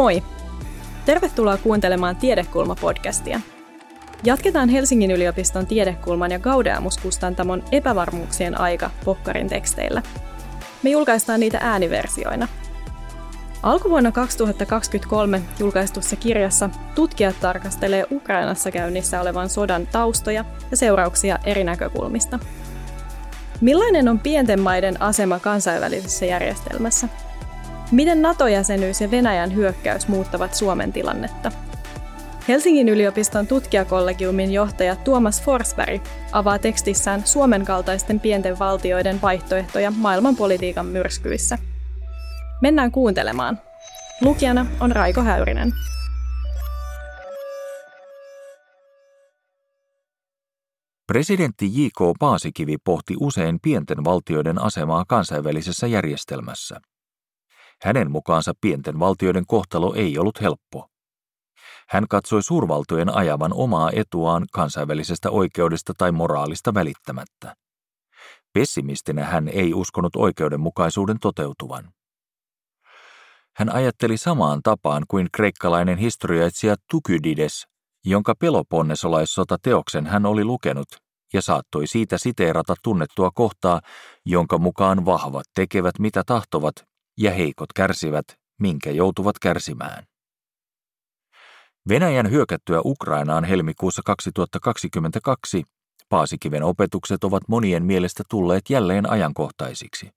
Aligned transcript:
Moi! 0.00 0.22
Tervetuloa 1.06 1.56
kuuntelemaan 1.56 2.16
Tiedekulma-podcastia. 2.16 3.40
Jatketaan 4.24 4.68
Helsingin 4.68 5.10
yliopiston 5.10 5.66
Tiedekulman 5.66 6.30
ja 6.30 6.38
Gaudeamus-kustantamon 6.38 7.64
epävarmuuksien 7.72 8.60
aika 8.60 8.90
Pokkarin 9.04 9.48
teksteillä. 9.48 10.02
Me 10.82 10.90
julkaistaan 10.90 11.40
niitä 11.40 11.58
ääniversioina. 11.62 12.48
Alkuvuonna 13.62 14.12
2023 14.12 15.42
julkaistussa 15.58 16.16
kirjassa 16.16 16.70
tutkijat 16.94 17.40
tarkastelee 17.40 18.06
Ukrainassa 18.10 18.70
käynnissä 18.70 19.20
olevan 19.20 19.48
sodan 19.48 19.86
taustoja 19.86 20.44
ja 20.70 20.76
seurauksia 20.76 21.38
eri 21.44 21.64
näkökulmista. 21.64 22.38
Millainen 23.60 24.08
on 24.08 24.18
pienten 24.18 24.60
maiden 24.60 25.02
asema 25.02 25.38
kansainvälisessä 25.38 26.26
järjestelmässä– 26.26 27.08
Miten 27.92 28.22
NATO-jäsenyys 28.22 29.00
ja 29.00 29.10
Venäjän 29.10 29.54
hyökkäys 29.54 30.08
muuttavat 30.08 30.54
Suomen 30.54 30.92
tilannetta? 30.92 31.52
Helsingin 32.48 32.88
yliopiston 32.88 33.46
tutkijakollegiumin 33.46 34.52
johtaja 34.52 34.96
Tuomas 34.96 35.42
Forsberg 35.42 36.02
avaa 36.32 36.58
tekstissään 36.58 37.26
Suomen 37.26 37.64
kaltaisten 37.64 38.20
pienten 38.20 38.58
valtioiden 38.58 39.22
vaihtoehtoja 39.22 39.90
maailmanpolitiikan 39.90 40.86
myrskyissä. 40.86 41.58
Mennään 42.62 42.92
kuuntelemaan. 42.92 43.60
Lukijana 44.20 44.66
on 44.80 44.92
Raiko 44.92 45.22
Häyrinen. 45.22 45.72
Presidentti 51.06 51.66
J.K. 51.66 52.00
Paasikivi 52.18 52.76
pohti 52.84 53.14
usein 53.20 53.58
pienten 53.62 54.04
valtioiden 54.04 54.62
asemaa 54.62 55.04
kansainvälisessä 55.08 55.86
järjestelmässä. 55.86 56.80
Hänen 57.82 58.10
mukaansa 58.10 58.52
pienten 58.60 58.98
valtioiden 58.98 59.46
kohtalo 59.46 59.94
ei 59.94 60.18
ollut 60.18 60.40
helppo. 60.40 60.86
Hän 61.88 62.08
katsoi 62.08 62.42
suurvaltojen 62.42 63.14
ajavan 63.14 63.52
omaa 63.52 63.90
etuaan 63.92 64.46
kansainvälisestä 64.52 65.30
oikeudesta 65.30 65.92
tai 65.98 66.12
moraalista 66.12 66.74
välittämättä. 66.74 67.54
Pessimistinä 68.52 69.24
hän 69.24 69.48
ei 69.48 69.74
uskonut 69.74 70.16
oikeudenmukaisuuden 70.16 71.18
toteutuvan. 71.20 71.92
Hän 73.56 73.72
ajatteli 73.72 74.16
samaan 74.16 74.60
tapaan 74.62 75.02
kuin 75.08 75.28
kreikkalainen 75.32 75.98
historiaitsija 75.98 76.76
Tukydides, 76.90 77.66
jonka 78.04 78.34
Peloponnesolaissota 78.40 79.56
teoksen 79.62 80.06
hän 80.06 80.26
oli 80.26 80.44
lukenut 80.44 80.88
ja 81.32 81.42
saattoi 81.42 81.86
siitä 81.86 82.18
siteerata 82.18 82.74
tunnettua 82.82 83.30
kohtaa, 83.34 83.80
jonka 84.26 84.58
mukaan 84.58 85.04
vahvat 85.04 85.44
tekevät 85.54 85.98
mitä 85.98 86.22
tahtovat 86.26 86.89
ja 87.20 87.30
heikot 87.30 87.72
kärsivät, 87.72 88.24
minkä 88.60 88.90
joutuvat 88.90 89.38
kärsimään. 89.38 90.04
Venäjän 91.88 92.30
hyökättyä 92.30 92.80
Ukrainaan 92.84 93.44
helmikuussa 93.44 94.02
2022 94.04 95.64
Paasikiven 96.08 96.62
opetukset 96.62 97.24
ovat 97.24 97.42
monien 97.48 97.84
mielestä 97.84 98.22
tulleet 98.30 98.70
jälleen 98.70 99.10
ajankohtaisiksi. 99.10 100.10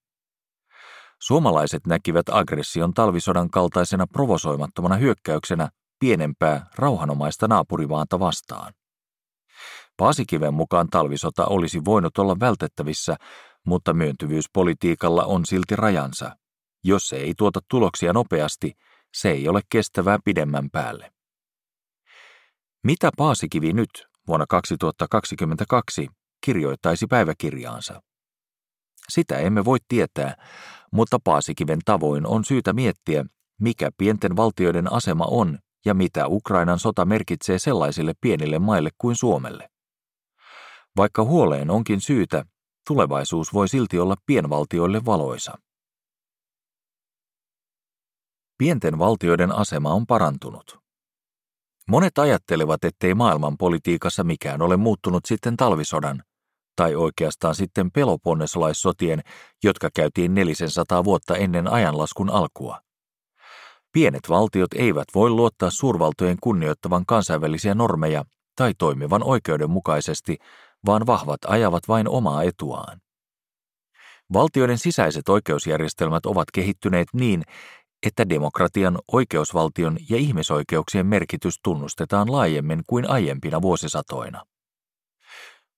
Suomalaiset 1.21 1.87
näkivät 1.87 2.25
aggression 2.31 2.93
talvisodan 2.93 3.49
kaltaisena 3.49 4.07
provosoimattomana 4.07 4.95
hyökkäyksenä 4.95 5.69
pienempää, 5.99 6.65
rauhanomaista 6.75 7.47
naapurimaata 7.47 8.19
vastaan. 8.19 8.73
Paasikiven 9.97 10.53
mukaan 10.53 10.87
talvisota 10.87 11.45
olisi 11.45 11.85
voinut 11.85 12.17
olla 12.17 12.39
vältettävissä, 12.39 13.15
mutta 13.65 13.93
myöntyvyyspolitiikalla 13.93 15.25
on 15.25 15.45
silti 15.45 15.75
rajansa, 15.75 16.35
jos 16.83 17.09
se 17.09 17.15
ei 17.15 17.33
tuota 17.37 17.59
tuloksia 17.69 18.13
nopeasti, 18.13 18.71
se 19.13 19.31
ei 19.31 19.47
ole 19.47 19.61
kestävää 19.69 20.19
pidemmän 20.25 20.69
päälle. 20.71 21.11
Mitä 22.83 23.11
Paasikivi 23.17 23.73
nyt 23.73 23.89
vuonna 24.27 24.45
2022 24.49 26.07
kirjoittaisi 26.45 27.07
päiväkirjaansa? 27.07 28.01
Sitä 29.09 29.37
emme 29.37 29.65
voi 29.65 29.77
tietää, 29.87 30.35
mutta 30.91 31.17
Paasikiven 31.23 31.79
tavoin 31.85 32.27
on 32.27 32.45
syytä 32.45 32.73
miettiä, 32.73 33.25
mikä 33.61 33.89
pienten 33.97 34.35
valtioiden 34.35 34.93
asema 34.93 35.25
on 35.25 35.59
ja 35.85 35.93
mitä 35.93 36.27
Ukrainan 36.27 36.79
sota 36.79 37.05
merkitsee 37.05 37.59
sellaisille 37.59 38.13
pienille 38.21 38.59
maille 38.59 38.89
kuin 38.97 39.15
Suomelle. 39.15 39.69
Vaikka 40.97 41.23
huoleen 41.23 41.69
onkin 41.69 42.01
syytä, 42.01 42.45
tulevaisuus 42.87 43.53
voi 43.53 43.67
silti 43.67 43.99
olla 43.99 44.15
pienvaltioille 44.25 45.05
valoisa. 45.05 45.57
Pienten 48.57 48.99
valtioiden 48.99 49.51
asema 49.51 49.93
on 49.93 50.05
parantunut. 50.07 50.79
Monet 51.89 52.17
ajattelevat, 52.17 52.83
ettei 52.83 53.13
maailmanpolitiikassa 53.13 54.23
mikään 54.23 54.61
ole 54.61 54.77
muuttunut 54.77 55.25
sitten 55.25 55.57
talvisodan, 55.57 56.23
tai 56.75 56.95
oikeastaan 56.95 57.55
sitten 57.55 57.91
peloponnesolaissotien, 57.91 59.21
jotka 59.63 59.89
käytiin 59.95 60.33
400 60.33 61.03
vuotta 61.03 61.35
ennen 61.35 61.67
ajanlaskun 61.71 62.29
alkua. 62.29 62.79
Pienet 63.91 64.29
valtiot 64.29 64.73
eivät 64.73 65.07
voi 65.15 65.29
luottaa 65.29 65.69
suurvaltojen 65.69 66.37
kunnioittavan 66.41 67.05
kansainvälisiä 67.05 67.73
normeja 67.75 68.23
tai 68.55 68.73
toimivan 68.77 69.23
oikeudenmukaisesti, 69.23 70.37
vaan 70.85 71.05
vahvat 71.05 71.39
ajavat 71.47 71.87
vain 71.87 72.09
omaa 72.09 72.43
etuaan. 72.43 73.01
Valtioiden 74.33 74.77
sisäiset 74.77 75.29
oikeusjärjestelmät 75.29 76.25
ovat 76.25 76.51
kehittyneet 76.53 77.07
niin, 77.13 77.43
että 78.05 78.29
demokratian, 78.29 78.99
oikeusvaltion 79.11 79.97
ja 80.09 80.17
ihmisoikeuksien 80.17 81.05
merkitys 81.05 81.55
tunnustetaan 81.63 82.31
laajemmin 82.31 82.81
kuin 82.87 83.09
aiempina 83.09 83.61
vuosisatoina. 83.61 84.43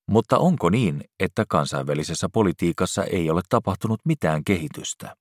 Mutta 0.09 0.37
onko 0.37 0.69
niin, 0.69 1.03
että 1.19 1.43
kansainvälisessä 1.49 2.27
politiikassa 2.33 3.03
ei 3.03 3.29
ole 3.29 3.41
tapahtunut 3.49 3.99
mitään 4.05 4.43
kehitystä? 4.43 5.15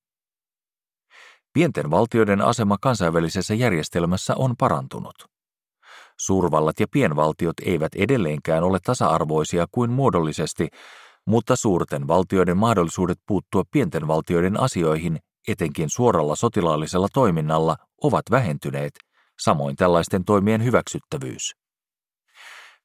Pienten 1.53 1.91
valtioiden 1.91 2.41
asema 2.41 2.77
kansainvälisessä 2.81 3.55
järjestelmässä 3.55 4.35
on 4.37 4.55
parantunut. 4.59 5.15
Suurvallat 6.21 6.81
ja 6.81 6.87
pienvaltiot 6.91 7.61
eivät 7.65 7.95
edelleenkään 7.95 8.65
ole 8.65 8.79
tasa-arvoisia 8.85 9.67
kuin 9.73 9.91
muodollisesti, 9.91 10.69
mutta 11.27 11.57
suurten 11.57 12.09
valtioiden 12.09 12.57
mahdollisuudet 12.57 13.19
puuttua 13.27 13.63
pienten 13.71 14.07
valtioiden 14.07 14.61
asioihin 14.61 15.19
etenkin 15.49 15.91
suoralla 15.91 16.37
sotilaallisella 16.37 17.09
toiminnalla, 17.13 17.77
ovat 18.03 18.23
vähentyneet, 18.31 18.93
samoin 19.41 19.77
tällaisten 19.77 20.25
toimien 20.25 20.65
hyväksyttävyys. 20.65 21.53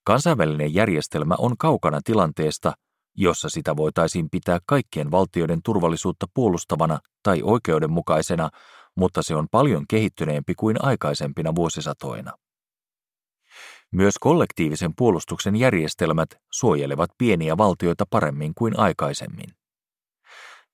Kansainvälinen 0.03 0.73
järjestelmä 0.73 1.35
on 1.37 1.57
kaukana 1.57 1.99
tilanteesta, 2.03 2.73
jossa 3.15 3.49
sitä 3.49 3.75
voitaisiin 3.75 4.29
pitää 4.29 4.59
kaikkien 4.65 5.11
valtioiden 5.11 5.59
turvallisuutta 5.63 6.25
puolustavana 6.33 6.99
tai 7.23 7.41
oikeudenmukaisena, 7.43 8.49
mutta 8.95 9.23
se 9.23 9.35
on 9.35 9.47
paljon 9.51 9.85
kehittyneempi 9.89 10.53
kuin 10.55 10.85
aikaisempina 10.85 11.55
vuosisatoina. 11.55 12.31
Myös 13.91 14.15
kollektiivisen 14.19 14.91
puolustuksen 14.97 15.55
järjestelmät 15.55 16.29
suojelevat 16.51 17.09
pieniä 17.17 17.57
valtioita 17.57 18.05
paremmin 18.09 18.51
kuin 18.57 18.79
aikaisemmin. 18.79 19.58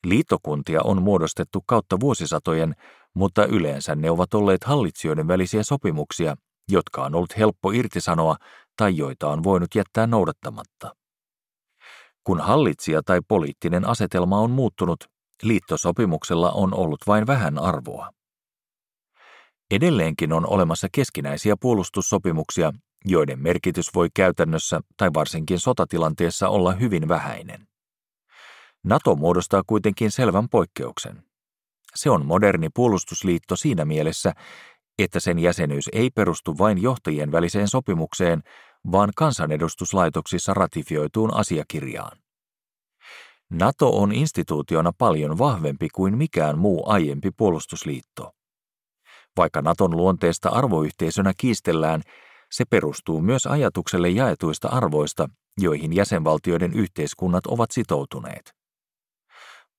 Liittokuntia 0.06 0.82
on 0.84 1.02
muodostettu 1.02 1.64
kautta 1.66 2.00
vuosisatojen, 2.00 2.76
mutta 3.14 3.46
yleensä 3.46 3.96
ne 3.96 4.12
ovat 4.12 4.34
olleet 4.34 4.64
hallitsijoiden 4.64 5.28
välisiä 5.28 5.64
sopimuksia, 5.64 6.36
jotka 6.72 7.06
on 7.06 7.16
ollut 7.16 7.38
helppo 7.38 7.72
irtisanoa 7.72 8.36
tai 8.78 8.98
joita 8.98 9.30
on 9.30 9.44
voinut 9.44 9.76
jättää 9.76 10.08
noudattamatta. 10.08 10.96
Kun 12.24 12.40
hallitsija 12.40 13.02
tai 13.06 13.20
poliittinen 13.28 13.88
asetelma 13.88 14.40
on 14.40 14.52
muuttunut, 14.52 15.04
liittosopimuksella 15.44 16.52
on 16.52 16.74
ollut 16.74 17.00
vain 17.08 17.28
vähän 17.28 17.60
arvoa. 17.60 18.10
Edelleenkin 19.72 20.34
on 20.34 20.50
olemassa 20.50 20.88
keskinäisiä 20.92 21.56
puolustussopimuksia, 21.62 22.74
joiden 23.06 23.40
merkitys 23.40 23.86
voi 23.96 24.10
käytännössä 24.16 24.82
tai 24.98 25.10
varsinkin 25.14 25.60
sotatilanteessa 25.60 26.50
olla 26.50 26.72
hyvin 26.72 27.08
vähäinen. 27.08 27.68
NATO 28.86 29.16
muodostaa 29.16 29.64
kuitenkin 29.68 30.12
selvän 30.12 30.50
poikkeuksen. 30.50 31.24
Se 31.96 32.10
on 32.10 32.26
moderni 32.26 32.70
puolustusliitto 32.74 33.56
siinä 33.56 33.86
mielessä, 33.86 34.34
että 35.00 35.20
sen 35.20 35.40
jäsenyys 35.40 35.90
ei 35.94 36.10
perustu 36.10 36.58
vain 36.58 36.82
johtajien 36.82 37.32
väliseen 37.32 37.68
sopimukseen, 37.68 38.44
vaan 38.92 39.10
kansanedustuslaitoksissa 39.16 40.54
ratifioituun 40.54 41.34
asiakirjaan. 41.34 42.18
NATO 43.50 43.90
on 43.90 44.12
instituutiona 44.12 44.92
paljon 44.98 45.38
vahvempi 45.38 45.88
kuin 45.94 46.18
mikään 46.18 46.58
muu 46.58 46.90
aiempi 46.90 47.32
puolustusliitto. 47.38 48.32
Vaikka 49.38 49.62
Naton 49.62 49.98
luonteesta 49.98 50.50
arvoyhteisönä 50.50 51.34
kiistellään, 51.38 52.02
se 52.52 52.66
perustuu 52.70 53.22
myös 53.22 53.46
ajatukselle 53.46 54.10
jaetuista 54.10 54.68
arvoista, 54.68 55.30
joihin 55.58 55.96
jäsenvaltioiden 55.96 56.74
yhteiskunnat 56.74 57.46
ovat 57.46 57.72
sitoutuneet. 57.72 58.55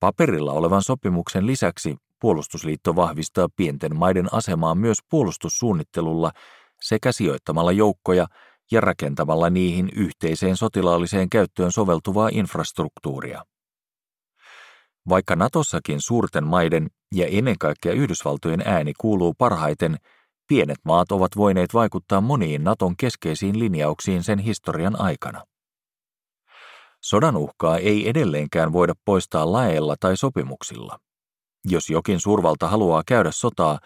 Paperilla 0.00 0.52
olevan 0.52 0.82
sopimuksen 0.82 1.46
lisäksi 1.46 1.96
puolustusliitto 2.20 2.96
vahvistaa 2.96 3.48
pienten 3.56 3.96
maiden 3.96 4.34
asemaa 4.34 4.74
myös 4.74 4.98
puolustussuunnittelulla 5.10 6.30
sekä 6.82 7.12
sijoittamalla 7.12 7.72
joukkoja 7.72 8.26
ja 8.72 8.80
rakentamalla 8.80 9.50
niihin 9.50 9.88
yhteiseen 9.96 10.56
sotilaalliseen 10.56 11.30
käyttöön 11.30 11.72
soveltuvaa 11.72 12.28
infrastruktuuria. 12.32 13.44
Vaikka 15.08 15.36
Natossakin 15.36 16.00
suurten 16.00 16.44
maiden 16.44 16.88
ja 17.14 17.26
ennen 17.26 17.58
kaikkea 17.58 17.92
Yhdysvaltojen 17.92 18.62
ääni 18.64 18.92
kuuluu 18.98 19.34
parhaiten, 19.38 19.96
pienet 20.48 20.78
maat 20.84 21.12
ovat 21.12 21.36
voineet 21.36 21.74
vaikuttaa 21.74 22.20
moniin 22.20 22.64
Naton 22.64 22.96
keskeisiin 22.96 23.58
linjauksiin 23.58 24.22
sen 24.22 24.38
historian 24.38 25.00
aikana. 25.00 25.44
Sodan 27.08 27.36
uhkaa 27.36 27.78
ei 27.78 28.08
edelleenkään 28.08 28.72
voida 28.72 28.94
poistaa 29.04 29.52
laeilla 29.52 29.96
tai 30.00 30.16
sopimuksilla. 30.16 30.98
Jos 31.64 31.90
jokin 31.90 32.20
suurvalta 32.20 32.68
haluaa 32.68 33.02
käydä 33.06 33.30
sotaa, 33.32 33.78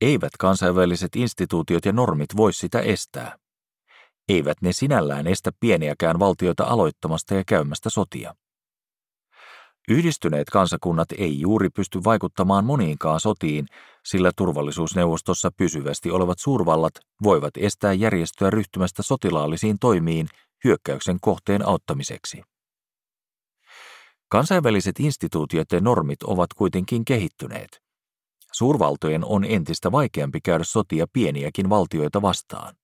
eivät 0.00 0.30
kansainväliset 0.38 1.16
instituutiot 1.16 1.84
ja 1.84 1.92
normit 1.92 2.36
voi 2.36 2.52
sitä 2.52 2.80
estää. 2.80 3.36
Eivät 4.28 4.62
ne 4.62 4.72
sinällään 4.72 5.26
estä 5.26 5.50
pieniäkään 5.60 6.18
valtioita 6.18 6.64
aloittamasta 6.64 7.34
ja 7.34 7.42
käymästä 7.46 7.90
sotia. 7.90 8.34
Yhdistyneet 9.88 10.50
kansakunnat 10.50 11.08
ei 11.18 11.40
juuri 11.40 11.68
pysty 11.76 12.00
vaikuttamaan 12.04 12.64
moniinkaan 12.64 13.20
sotiin, 13.20 13.66
sillä 14.04 14.30
turvallisuusneuvostossa 14.36 15.50
pysyvästi 15.56 16.10
olevat 16.10 16.38
suurvallat 16.38 16.94
voivat 17.22 17.56
estää 17.56 17.92
järjestöä 17.92 18.50
ryhtymästä 18.50 19.02
sotilaallisiin 19.02 19.76
toimiin 19.80 20.26
hyökkäyksen 20.64 21.18
kohteen 21.20 21.68
auttamiseksi. 21.68 22.42
Kansainväliset 24.28 25.00
instituutiot 25.00 25.72
ja 25.72 25.80
normit 25.80 26.22
ovat 26.22 26.54
kuitenkin 26.54 27.04
kehittyneet. 27.04 27.82
Suurvaltojen 28.52 29.24
on 29.24 29.44
entistä 29.44 29.92
vaikeampi 29.92 30.40
käydä 30.40 30.64
sotia 30.64 31.06
pieniäkin 31.12 31.70
valtioita 31.70 32.22
vastaan. 32.22 32.74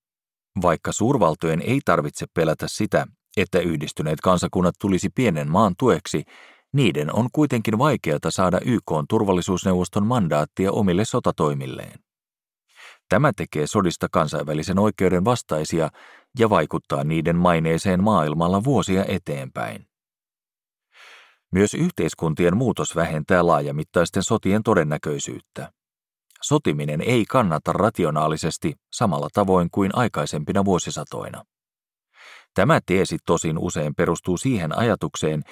Vaikka 0.63 0.93
suurvaltojen 0.93 1.63
ei 1.63 1.81
tarvitse 1.85 2.27
pelätä 2.35 2.67
sitä, 2.69 3.07
että 3.37 3.61
yhdistyneet 3.61 4.21
kansakunnat 4.21 4.75
tulisi 4.81 5.09
pienen 5.15 5.51
maan 5.51 5.75
tueksi, 5.79 6.23
niiden 6.73 7.15
on 7.15 7.29
kuitenkin 7.33 7.79
vaikeata 7.79 8.31
saada 8.31 8.61
YK 8.65 8.93
turvallisuusneuvoston 9.09 10.07
mandaattia 10.07 10.73
omille 10.73 11.05
sotatoimilleen. 11.05 12.01
Tämä 13.09 13.33
tekee 13.37 13.67
sodista 13.67 14.09
kansainvälisen 14.13 14.79
oikeuden 14.79 15.25
vastaisia 15.25 15.89
ja 16.39 16.51
vaikuttaa 16.51 17.05
niiden 17.05 17.37
maineeseen 17.37 18.03
maailmalla 18.03 18.65
vuosia 18.65 19.05
eteenpäin. 19.05 19.92
Myös 21.53 21.75
yhteiskuntien 21.75 22.57
muutos 22.57 22.97
vähentää 22.97 23.47
laajamittaisten 23.47 24.23
sotien 24.23 24.63
todennäköisyyttä. 24.63 25.73
Sotiminen 26.43 27.01
ei 27.01 27.25
kannata 27.25 27.73
rationaalisesti 27.73 28.75
samalla 28.93 29.29
tavoin 29.35 29.69
kuin 29.71 29.91
aikaisempina 29.95 30.65
vuosisatoina. 30.65 31.43
Tämä 32.55 32.81
teesi 32.87 33.17
tosin 33.27 33.59
usein 33.59 33.95
perustuu 33.95 34.37
siihen 34.37 34.79
ajatukseen, 34.79 35.43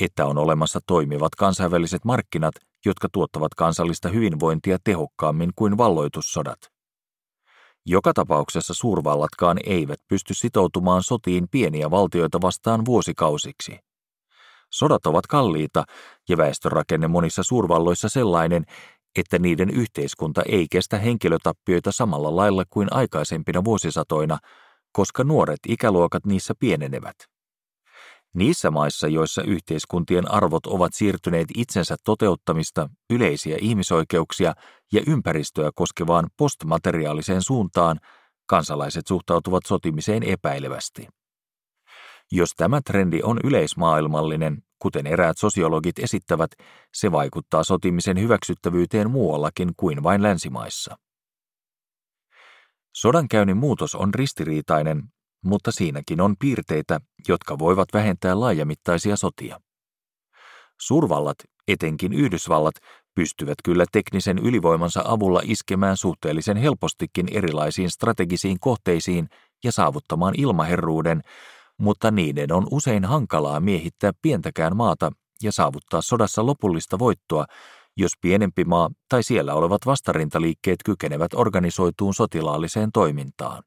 että 0.00 0.26
on 0.26 0.38
olemassa 0.38 0.80
toimivat 0.86 1.34
kansainväliset 1.34 2.04
markkinat, 2.04 2.54
jotka 2.84 3.08
tuottavat 3.12 3.54
kansallista 3.54 4.08
hyvinvointia 4.08 4.78
tehokkaammin 4.84 5.50
kuin 5.56 5.78
valloitussodat. 5.78 6.58
Joka 7.86 8.12
tapauksessa 8.14 8.74
suurvallatkaan 8.74 9.58
eivät 9.66 10.00
pysty 10.08 10.34
sitoutumaan 10.34 11.02
sotiin 11.02 11.46
pieniä 11.50 11.90
valtioita 11.90 12.40
vastaan 12.40 12.84
vuosikausiksi. 12.84 13.85
Sodat 14.72 15.06
ovat 15.06 15.26
kalliita 15.26 15.84
ja 16.28 16.36
väestörakenne 16.36 17.08
monissa 17.08 17.42
suurvalloissa 17.42 18.08
sellainen, 18.08 18.64
että 19.18 19.38
niiden 19.38 19.70
yhteiskunta 19.70 20.42
ei 20.42 20.66
kestä 20.70 20.98
henkilötappioita 20.98 21.92
samalla 21.92 22.36
lailla 22.36 22.64
kuin 22.70 22.88
aikaisempina 22.90 23.64
vuosisatoina, 23.64 24.38
koska 24.92 25.24
nuoret 25.24 25.60
ikäluokat 25.68 26.26
niissä 26.26 26.54
pienenevät. 26.58 27.16
Niissä 28.34 28.70
maissa, 28.70 29.08
joissa 29.08 29.42
yhteiskuntien 29.42 30.30
arvot 30.30 30.66
ovat 30.66 30.94
siirtyneet 30.94 31.48
itsensä 31.56 31.96
toteuttamista, 32.04 32.88
yleisiä 33.10 33.56
ihmisoikeuksia 33.60 34.54
ja 34.92 35.02
ympäristöä 35.06 35.70
koskevaan 35.74 36.26
postmateriaaliseen 36.38 37.42
suuntaan, 37.42 38.00
kansalaiset 38.46 39.06
suhtautuvat 39.06 39.66
sotimiseen 39.66 40.22
epäilevästi. 40.22 41.08
Jos 42.32 42.50
tämä 42.56 42.80
trendi 42.86 43.20
on 43.22 43.40
yleismaailmallinen, 43.44 44.62
kuten 44.78 45.06
eräät 45.06 45.38
sosiologit 45.38 45.98
esittävät, 45.98 46.50
se 46.94 47.12
vaikuttaa 47.12 47.64
sotimisen 47.64 48.20
hyväksyttävyyteen 48.20 49.10
muuallakin 49.10 49.72
kuin 49.76 50.02
vain 50.02 50.22
länsimaissa. 50.22 50.96
Sodankäynnin 52.94 53.56
muutos 53.56 53.94
on 53.94 54.14
ristiriitainen, 54.14 55.02
mutta 55.44 55.72
siinäkin 55.72 56.20
on 56.20 56.34
piirteitä, 56.38 57.00
jotka 57.28 57.58
voivat 57.58 57.88
vähentää 57.92 58.40
laajamittaisia 58.40 59.16
sotia. 59.16 59.60
Suurvallat, 60.80 61.36
etenkin 61.68 62.12
Yhdysvallat, 62.12 62.74
pystyvät 63.14 63.54
kyllä 63.64 63.84
teknisen 63.92 64.38
ylivoimansa 64.38 65.02
avulla 65.04 65.40
iskemään 65.44 65.96
suhteellisen 65.96 66.56
helpostikin 66.56 67.28
erilaisiin 67.30 67.90
strategisiin 67.90 68.60
kohteisiin 68.60 69.28
ja 69.64 69.72
saavuttamaan 69.72 70.34
ilmaherruuden, 70.36 71.22
mutta 71.78 72.10
niiden 72.10 72.52
on 72.52 72.66
usein 72.70 73.04
hankalaa 73.04 73.60
miehittää 73.60 74.12
pientäkään 74.22 74.76
maata 74.76 75.10
ja 75.42 75.52
saavuttaa 75.52 76.02
sodassa 76.02 76.46
lopullista 76.46 76.98
voittoa, 76.98 77.44
jos 77.96 78.12
pienempi 78.20 78.64
maa 78.64 78.90
tai 79.08 79.22
siellä 79.22 79.54
olevat 79.54 79.86
vastarintaliikkeet 79.86 80.78
kykenevät 80.84 81.34
organisoituun 81.34 82.14
sotilaalliseen 82.14 82.92
toimintaan. 82.92 83.62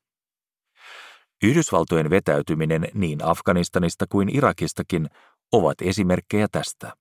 Yhdysvaltojen 1.43 2.09
vetäytyminen 2.09 2.87
niin 2.93 3.25
Afganistanista 3.25 4.05
kuin 4.09 4.35
Irakistakin 4.35 5.09
ovat 5.51 5.81
esimerkkejä 5.81 6.47
tästä. 6.51 6.93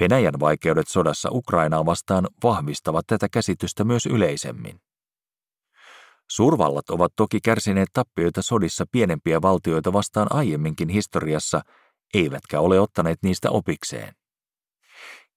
Venäjän 0.00 0.40
vaikeudet 0.40 0.88
sodassa 0.88 1.28
Ukrainaa 1.32 1.86
vastaan 1.86 2.28
vahvistavat 2.42 3.06
tätä 3.06 3.28
käsitystä 3.28 3.84
myös 3.84 4.06
yleisemmin. 4.06 4.80
Suurvallat 6.30 6.90
ovat 6.90 7.12
toki 7.16 7.38
kärsineet 7.44 7.88
tappioita 7.92 8.42
sodissa 8.42 8.84
pienempiä 8.92 9.42
valtioita 9.42 9.92
vastaan 9.92 10.26
aiemminkin 10.30 10.88
historiassa, 10.88 11.60
eivätkä 12.14 12.60
ole 12.60 12.80
ottaneet 12.80 13.18
niistä 13.22 13.50
opikseen. 13.50 14.14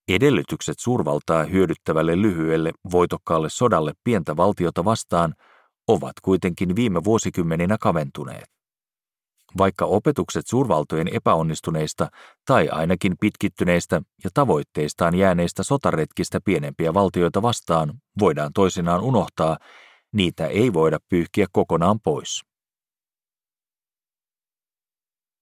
Edellytykset 0.08 0.76
suurvaltaa 0.80 1.44
hyödyttävälle 1.44 2.22
lyhyelle, 2.22 2.72
voitokkaalle 2.92 3.50
sodalle 3.50 3.94
pientä 4.04 4.38
valtiota 4.38 4.86
vastaan 4.86 5.34
ovat 5.88 6.14
kuitenkin 6.22 6.76
viime 6.76 7.04
vuosikymmeninä 7.04 7.78
kaventuneet. 7.80 8.46
Vaikka 9.58 9.86
opetukset 9.86 10.48
suurvaltojen 10.48 11.08
epäonnistuneista 11.16 12.08
tai 12.46 12.70
ainakin 12.70 13.16
pitkittyneistä 13.20 14.02
ja 14.24 14.30
tavoitteistaan 14.34 15.16
jääneistä 15.16 15.64
sotaretkistä 15.64 16.40
pienempiä 16.46 16.94
valtioita 16.94 17.42
vastaan 17.42 17.94
voidaan 18.20 18.54
toisinaan 18.54 19.02
unohtaa, 19.02 19.58
niitä 20.14 20.48
ei 20.48 20.74
voida 20.74 21.00
pyyhkiä 21.10 21.46
kokonaan 21.52 22.00
pois. 22.00 22.44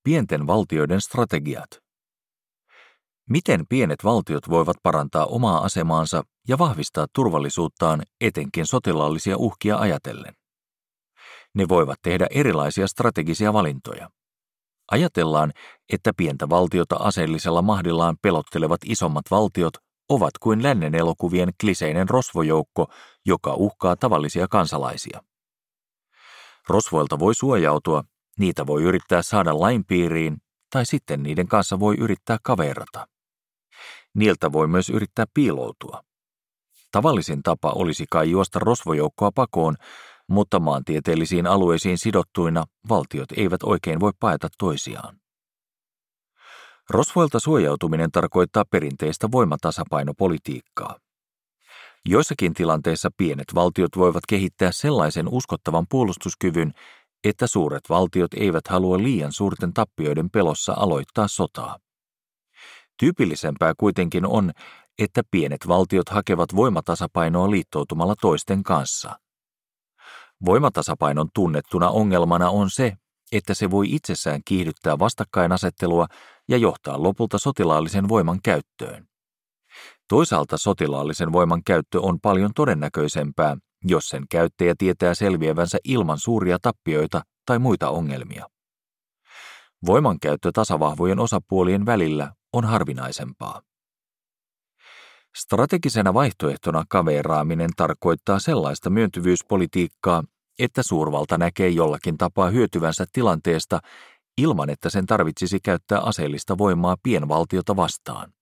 Pienten 0.04 0.48
valtioiden 0.48 1.02
strategiat 1.02 1.82
Miten 3.30 3.68
pienet 3.70 4.04
valtiot 4.04 4.50
voivat 4.50 4.78
parantaa 4.84 5.26
omaa 5.26 5.64
asemaansa 5.64 6.24
ja 6.48 6.58
vahvistaa 6.58 7.08
turvallisuuttaan 7.14 8.04
etenkin 8.22 8.66
sotilaallisia 8.66 9.38
uhkia 9.38 9.78
ajatellen? 9.78 10.34
Ne 11.54 11.68
voivat 11.70 12.00
tehdä 12.02 12.28
erilaisia 12.32 12.88
strategisia 12.88 13.54
valintoja. 13.54 14.10
Ajatellaan, 14.92 15.52
että 15.94 16.12
pientä 16.18 16.50
valtiota 16.50 16.96
aseellisella 16.96 17.62
mahdillaan 17.62 18.16
pelottelevat 18.22 18.82
isommat 18.86 19.26
valtiot 19.32 19.74
ovat 20.10 20.32
kuin 20.40 20.64
lännen 20.64 20.96
elokuvien 20.96 21.50
kliseinen 21.62 22.10
rosvojoukko, 22.10 22.88
joka 23.26 23.54
uhkaa 23.54 23.96
tavallisia 23.96 24.48
kansalaisia. 24.48 25.22
Rosvoilta 26.70 27.20
voi 27.20 27.36
suojautua, 27.36 28.04
niitä 28.40 28.68
voi 28.68 28.84
yrittää 28.84 29.22
saada 29.22 29.60
lain 29.60 29.86
piiriin, 29.86 30.38
tai 30.70 30.86
sitten 30.86 31.24
niiden 31.24 31.48
kanssa 31.48 31.80
voi 31.80 31.96
yrittää 32.00 32.38
kaverata. 32.44 33.08
Niiltä 34.16 34.52
voi 34.52 34.68
myös 34.68 34.90
yrittää 34.90 35.26
piiloutua. 35.34 36.04
Tavallisin 36.92 37.44
tapa 37.44 37.70
olisi 37.70 38.06
kai 38.12 38.32
juosta 38.32 38.60
rosvojoukkoa 38.60 39.32
pakoon, 39.36 39.76
mutta 40.28 40.60
maantieteellisiin 40.60 41.48
alueisiin 41.48 41.98
sidottuina 41.98 42.66
valtiot 42.90 43.32
eivät 43.32 43.64
oikein 43.64 44.00
voi 44.00 44.12
paeta 44.20 44.48
toisiaan. 44.58 45.18
Rosvoilta 46.90 47.40
suojautuminen 47.40 48.12
tarkoittaa 48.12 48.66
perinteistä 48.72 49.32
voimatasapainopolitiikkaa. 49.32 50.96
Joissakin 52.06 52.54
tilanteissa 52.54 53.10
pienet 53.18 53.56
valtiot 53.56 53.98
voivat 53.98 54.24
kehittää 54.30 54.72
sellaisen 54.72 55.28
uskottavan 55.28 55.86
puolustuskyvyn, 55.90 56.74
että 57.24 57.48
suuret 57.48 57.84
valtiot 57.90 58.34
eivät 58.34 58.68
halua 58.68 58.98
liian 58.98 59.32
suurten 59.32 59.74
tappioiden 59.74 60.30
pelossa 60.30 60.74
aloittaa 60.78 61.28
sotaa. 61.28 61.78
Tyypillisempää 63.00 63.74
kuitenkin 63.78 64.26
on, 64.26 64.52
että 65.00 65.22
pienet 65.32 65.68
valtiot 65.68 66.10
hakevat 66.10 66.56
voimatasapainoa 66.56 67.52
liittoutumalla 67.52 68.16
toisten 68.22 68.64
kanssa. 68.64 69.20
Voimatasapainon 70.46 71.30
tunnettuna 71.34 71.90
ongelmana 71.90 72.50
on 72.50 72.70
se, 72.70 72.94
että 73.32 73.54
se 73.54 73.72
voi 73.72 73.94
itsessään 73.96 74.42
kiihdyttää 74.46 75.00
vastakkainasettelua 75.00 76.08
ja 76.50 76.58
johtaa 76.58 77.04
lopulta 77.04 77.38
sotilaallisen 77.38 78.10
voiman 78.10 78.40
käyttöön. 78.44 79.11
Toisaalta 80.12 80.58
sotilaallisen 80.58 81.32
voiman 81.32 81.62
käyttö 81.66 82.02
on 82.02 82.20
paljon 82.20 82.52
todennäköisempää, 82.56 83.58
jos 83.84 84.10
sen 84.10 84.24
käyttäjä 84.30 84.74
tietää 84.78 85.14
selviävänsä 85.14 85.78
ilman 85.84 86.20
suuria 86.20 86.58
tappioita 86.62 87.22
tai 87.46 87.60
muita 87.60 87.90
ongelmia. 87.90 88.46
Voimankäyttö 89.86 90.52
tasavahvojen 90.54 91.20
osapuolien 91.20 91.86
välillä 91.86 92.32
on 92.54 92.66
harvinaisempaa. 92.66 93.62
Strategisena 95.36 96.14
vaihtoehtona 96.14 96.84
kaveraaminen 96.90 97.70
tarkoittaa 97.78 98.40
sellaista 98.40 98.90
myöntyvyyspolitiikkaa, 98.90 100.24
että 100.60 100.84
suurvalta 100.84 101.38
näkee 101.38 101.70
jollakin 101.70 102.18
tapaa 102.18 102.50
hyötyvänsä 102.50 103.06
tilanteesta 103.14 103.80
ilman, 104.38 104.70
että 104.70 104.90
sen 104.90 105.06
tarvitsisi 105.06 105.60
käyttää 105.64 106.00
aseellista 106.00 106.58
voimaa 106.58 106.96
pienvaltiota 107.04 107.76
vastaan. 107.76 108.34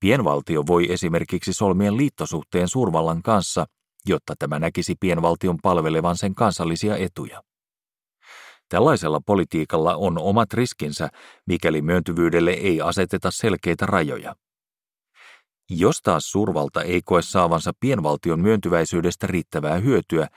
Pienvaltio 0.00 0.62
voi 0.66 0.92
esimerkiksi 0.92 1.52
solmien 1.52 1.96
liittosuhteen 1.96 2.68
suurvallan 2.68 3.22
kanssa, 3.22 3.66
jotta 4.06 4.34
tämä 4.38 4.58
näkisi 4.58 4.94
pienvaltion 5.00 5.58
palvelevan 5.62 6.16
sen 6.16 6.34
kansallisia 6.34 6.96
etuja. 6.96 7.42
Tällaisella 8.68 9.20
politiikalla 9.26 9.96
on 9.96 10.18
omat 10.18 10.52
riskinsä, 10.52 11.08
mikäli 11.46 11.82
myöntyvyydelle 11.82 12.50
ei 12.50 12.80
aseteta 12.80 13.30
selkeitä 13.30 13.86
rajoja. 13.86 14.34
Jos 15.70 16.02
taas 16.02 16.30
suurvalta 16.30 16.82
ei 16.82 17.00
koe 17.04 17.22
saavansa 17.22 17.72
pienvaltion 17.80 18.40
myöntyväisyydestä 18.40 19.26
riittävää 19.26 19.78
hyötyä, 19.78 20.28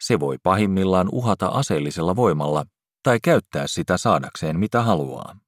se 0.00 0.20
voi 0.20 0.36
pahimmillaan 0.42 1.08
uhata 1.12 1.46
aseellisella 1.46 2.16
voimalla 2.16 2.64
tai 3.02 3.18
käyttää 3.22 3.66
sitä 3.66 3.98
saadakseen 3.98 4.58
mitä 4.58 4.82
haluaa. 4.82 5.43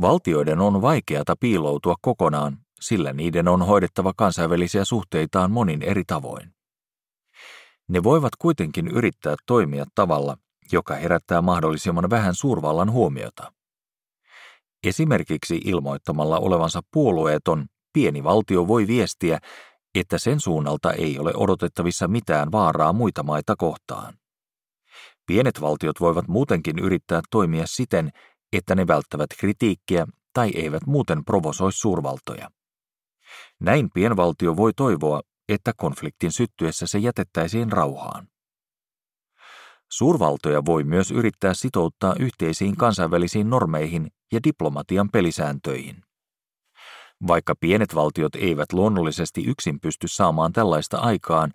Valtioiden 0.00 0.60
on 0.60 0.82
vaikeata 0.82 1.34
piiloutua 1.40 1.94
kokonaan, 2.02 2.58
sillä 2.80 3.12
niiden 3.12 3.48
on 3.48 3.62
hoidettava 3.62 4.12
kansainvälisiä 4.16 4.84
suhteitaan 4.84 5.50
monin 5.50 5.82
eri 5.82 6.02
tavoin. 6.06 6.50
Ne 7.88 8.02
voivat 8.02 8.32
kuitenkin 8.38 8.88
yrittää 8.88 9.34
toimia 9.46 9.84
tavalla, 9.94 10.36
joka 10.72 10.94
herättää 10.94 11.42
mahdollisimman 11.42 12.10
vähän 12.10 12.34
suurvallan 12.34 12.92
huomiota. 12.92 13.52
Esimerkiksi 14.86 15.60
ilmoittamalla 15.64 16.38
olevansa 16.38 16.80
puolueeton, 16.92 17.66
pieni 17.92 18.24
valtio 18.24 18.68
voi 18.68 18.86
viestiä, 18.86 19.38
että 19.94 20.18
sen 20.18 20.40
suunnalta 20.40 20.92
ei 20.92 21.18
ole 21.18 21.32
odotettavissa 21.36 22.08
mitään 22.08 22.52
vaaraa 22.52 22.92
muita 22.92 23.22
maita 23.22 23.54
kohtaan. 23.58 24.14
Pienet 25.26 25.60
valtiot 25.60 26.00
voivat 26.00 26.28
muutenkin 26.28 26.78
yrittää 26.78 27.20
toimia 27.30 27.66
siten, 27.66 28.10
että 28.52 28.74
ne 28.74 28.86
välttävät 28.86 29.30
kritiikkiä 29.38 30.06
tai 30.32 30.50
eivät 30.54 30.86
muuten 30.86 31.24
provosoi 31.24 31.72
suurvaltoja. 31.72 32.50
Näin 33.60 33.88
pienvaltio 33.94 34.56
voi 34.56 34.72
toivoa, 34.76 35.20
että 35.48 35.72
konfliktin 35.76 36.32
syttyessä 36.32 36.86
se 36.86 36.98
jätettäisiin 36.98 37.72
rauhaan. 37.72 38.28
Suurvaltoja 39.92 40.64
voi 40.64 40.84
myös 40.84 41.10
yrittää 41.10 41.54
sitouttaa 41.54 42.14
yhteisiin 42.18 42.76
kansainvälisiin 42.76 43.50
normeihin 43.50 44.10
ja 44.32 44.40
diplomatian 44.44 45.08
pelisääntöihin. 45.12 46.02
Vaikka 47.26 47.54
pienet 47.60 47.94
valtiot 47.94 48.34
eivät 48.34 48.72
luonnollisesti 48.72 49.44
yksin 49.44 49.80
pysty 49.80 50.08
saamaan 50.08 50.52
tällaista 50.52 50.98
aikaan, 50.98 51.52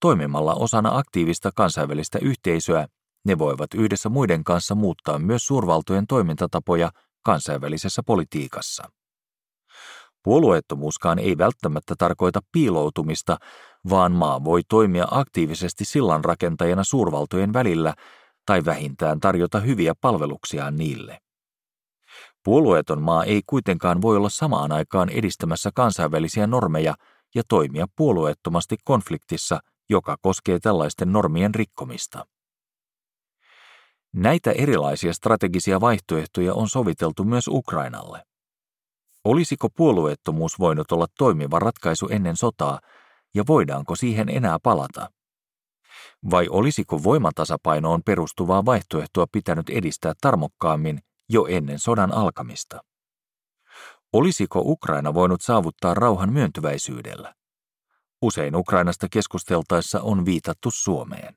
toimimalla 0.00 0.54
osana 0.54 0.98
aktiivista 0.98 1.50
kansainvälistä 1.56 2.18
yhteisöä, 2.22 2.86
ne 3.24 3.38
voivat 3.38 3.74
yhdessä 3.74 4.08
muiden 4.08 4.44
kanssa 4.44 4.74
muuttaa 4.74 5.18
myös 5.18 5.46
suurvaltojen 5.46 6.06
toimintatapoja 6.06 6.90
kansainvälisessä 7.22 8.02
politiikassa. 8.06 8.90
Puolueettomuuskaan 10.22 11.18
ei 11.18 11.38
välttämättä 11.38 11.94
tarkoita 11.98 12.40
piiloutumista, 12.52 13.36
vaan 13.90 14.12
maa 14.12 14.44
voi 14.44 14.62
toimia 14.68 15.06
aktiivisesti 15.10 15.84
sillanrakentajana 15.84 16.84
suurvaltojen 16.84 17.52
välillä 17.52 17.94
tai 18.46 18.64
vähintään 18.64 19.20
tarjota 19.20 19.60
hyviä 19.60 19.92
palveluksiaan 20.00 20.76
niille. 20.76 21.18
Puolueeton 22.44 23.02
maa 23.02 23.24
ei 23.24 23.42
kuitenkaan 23.46 24.02
voi 24.02 24.16
olla 24.16 24.28
samaan 24.28 24.72
aikaan 24.72 25.08
edistämässä 25.08 25.70
kansainvälisiä 25.74 26.46
normeja 26.46 26.94
ja 27.34 27.42
toimia 27.48 27.86
puolueettomasti 27.96 28.76
konfliktissa, 28.84 29.60
joka 29.90 30.16
koskee 30.22 30.58
tällaisten 30.58 31.12
normien 31.12 31.54
rikkomista. 31.54 32.26
Näitä 34.14 34.52
erilaisia 34.52 35.12
strategisia 35.12 35.80
vaihtoehtoja 35.80 36.54
on 36.54 36.68
soviteltu 36.68 37.24
myös 37.24 37.48
Ukrainalle. 37.48 38.22
Olisiko 39.24 39.68
puolueettomuus 39.76 40.58
voinut 40.58 40.92
olla 40.92 41.06
toimiva 41.18 41.58
ratkaisu 41.58 42.08
ennen 42.08 42.36
sotaa, 42.36 42.80
ja 43.34 43.44
voidaanko 43.46 43.96
siihen 43.96 44.28
enää 44.28 44.58
palata? 44.62 45.10
Vai 46.30 46.48
olisiko 46.50 47.02
voimatasapainoon 47.02 48.02
perustuvaa 48.02 48.64
vaihtoehtoa 48.64 49.26
pitänyt 49.32 49.70
edistää 49.70 50.12
tarmokkaammin 50.20 50.98
jo 51.28 51.46
ennen 51.48 51.78
sodan 51.78 52.12
alkamista? 52.12 52.80
Olisiko 54.12 54.60
Ukraina 54.64 55.14
voinut 55.14 55.42
saavuttaa 55.42 55.94
rauhan 55.94 56.32
myöntyväisyydellä? 56.32 57.34
Usein 58.22 58.56
Ukrainasta 58.56 59.06
keskusteltaessa 59.10 60.00
on 60.00 60.24
viitattu 60.24 60.70
Suomeen. 60.70 61.36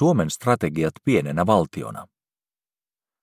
Suomen 0.00 0.30
strategiat 0.30 0.92
pienenä 1.04 1.46
valtiona. 1.46 2.06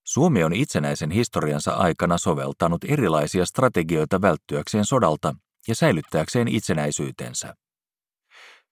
Suomi 0.03 0.43
on 0.43 0.53
itsenäisen 0.53 1.11
historiansa 1.11 1.71
aikana 1.73 2.17
soveltanut 2.17 2.83
erilaisia 2.83 3.45
strategioita 3.45 4.21
välttyäkseen 4.21 4.85
sodalta 4.85 5.35
ja 5.67 5.75
säilyttääkseen 5.75 6.47
itsenäisyytensä. 6.47 7.53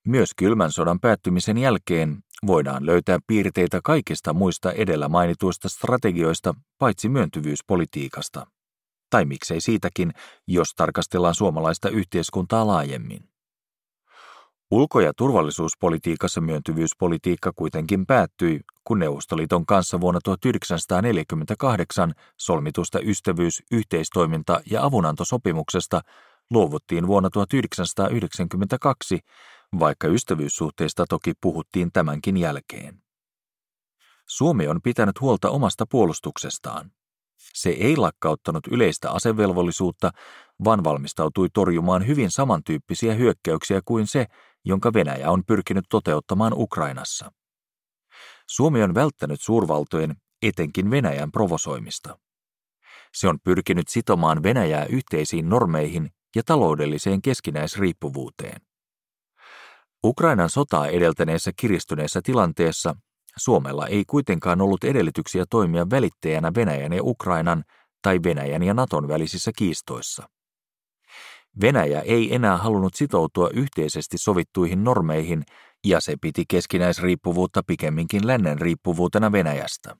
Myös 0.08 0.30
kylmän 0.38 0.72
sodan 0.72 1.00
päättymisen 1.00 1.58
jälkeen 1.58 2.20
voidaan 2.48 2.86
löytää 2.86 3.20
piirteitä 3.28 3.80
kaikista 3.84 4.34
muista 4.34 4.72
edellä 4.72 5.10
mainituista 5.10 5.70
strategioista 5.70 6.54
paitsi 6.78 7.10
myöntyvyyspolitiikasta. 7.10 8.48
Tai 9.10 9.26
miksei 9.26 9.62
siitäkin, 9.62 10.14
jos 10.48 10.68
tarkastellaan 10.76 11.36
suomalaista 11.36 11.90
yhteiskuntaa 11.90 12.68
laajemmin. 12.68 13.35
Ulko- 14.72 15.00
ja 15.00 15.14
turvallisuuspolitiikassa 15.18 16.42
myöntyvyyspolitiikka 16.42 17.52
kuitenkin 17.56 18.06
päättyi, 18.06 18.60
kun 18.84 19.00
Neuvostoliiton 19.00 19.66
kanssa 19.66 20.02
vuonna 20.02 20.20
1948 20.24 22.14
solmitusta 22.38 23.00
ystävyys-, 23.00 23.64
yhteistoiminta- 23.72 24.62
ja 24.72 24.86
avunantosopimuksesta 24.86 26.02
luovuttiin 26.50 27.08
vuonna 27.08 27.30
1992, 27.30 29.20
vaikka 29.80 30.08
ystävyyssuhteista 30.08 31.06
toki 31.10 31.34
puhuttiin 31.42 31.92
tämänkin 31.94 32.38
jälkeen. 32.38 33.02
Suomi 34.28 34.68
on 34.68 34.82
pitänyt 34.82 35.22
huolta 35.22 35.50
omasta 35.50 35.86
puolustuksestaan. 35.92 36.92
Se 37.38 37.70
ei 37.70 37.98
lakkauttanut 37.98 38.68
yleistä 38.68 39.12
asevelvollisuutta, 39.12 40.12
vaan 40.64 40.84
valmistautui 40.84 41.48
torjumaan 41.54 42.08
hyvin 42.08 42.32
samantyyppisiä 42.32 43.14
hyökkäyksiä 43.14 43.82
kuin 43.86 44.08
se, 44.08 44.26
jonka 44.66 44.94
Venäjä 44.94 45.32
on 45.32 45.44
pyrkinyt 45.48 45.86
toteuttamaan 45.90 46.54
Ukrainassa. 46.56 47.32
Suomi 48.48 48.84
on 48.84 48.96
välttänyt 48.96 49.42
suurvaltojen, 49.42 50.16
etenkin 50.42 50.92
Venäjän 50.92 51.32
provosoimista. 51.32 52.18
Se 53.14 53.28
on 53.28 53.38
pyrkinyt 53.44 53.88
sitomaan 53.88 54.44
Venäjää 54.44 54.86
yhteisiin 54.86 55.50
normeihin 55.50 56.10
ja 56.36 56.44
taloudelliseen 56.46 57.22
keskinäisriippuvuuteen. 57.22 58.62
Ukrainan 60.06 60.50
sotaa 60.50 60.88
edeltäneessä 60.88 61.52
kiristyneessä 61.56 62.22
tilanteessa 62.24 62.96
Suomella 63.38 63.88
ei 63.88 64.04
kuitenkaan 64.08 64.62
ollut 64.62 64.84
edellytyksiä 64.84 65.46
toimia 65.50 65.90
välittäjänä 65.90 66.52
Venäjän 66.56 66.94
ja 66.94 67.04
Ukrainan 67.04 67.64
tai 68.02 68.20
Venäjän 68.24 68.64
ja 68.64 68.74
Naton 68.74 69.08
välisissä 69.08 69.52
kiistoissa. 69.58 70.30
Venäjä 71.62 72.02
ei 72.02 72.36
enää 72.36 72.58
halunnut 72.58 72.94
sitoutua 72.94 73.50
yhteisesti 73.54 74.18
sovittuihin 74.18 74.84
normeihin 74.84 75.44
ja 75.86 76.02
se 76.02 76.16
piti 76.22 76.44
keskinäisriippuvuutta 76.48 77.62
pikemminkin 77.68 78.28
lännen 78.28 78.62
riippuvuutena 78.62 79.32
Venäjästä. 79.32 79.96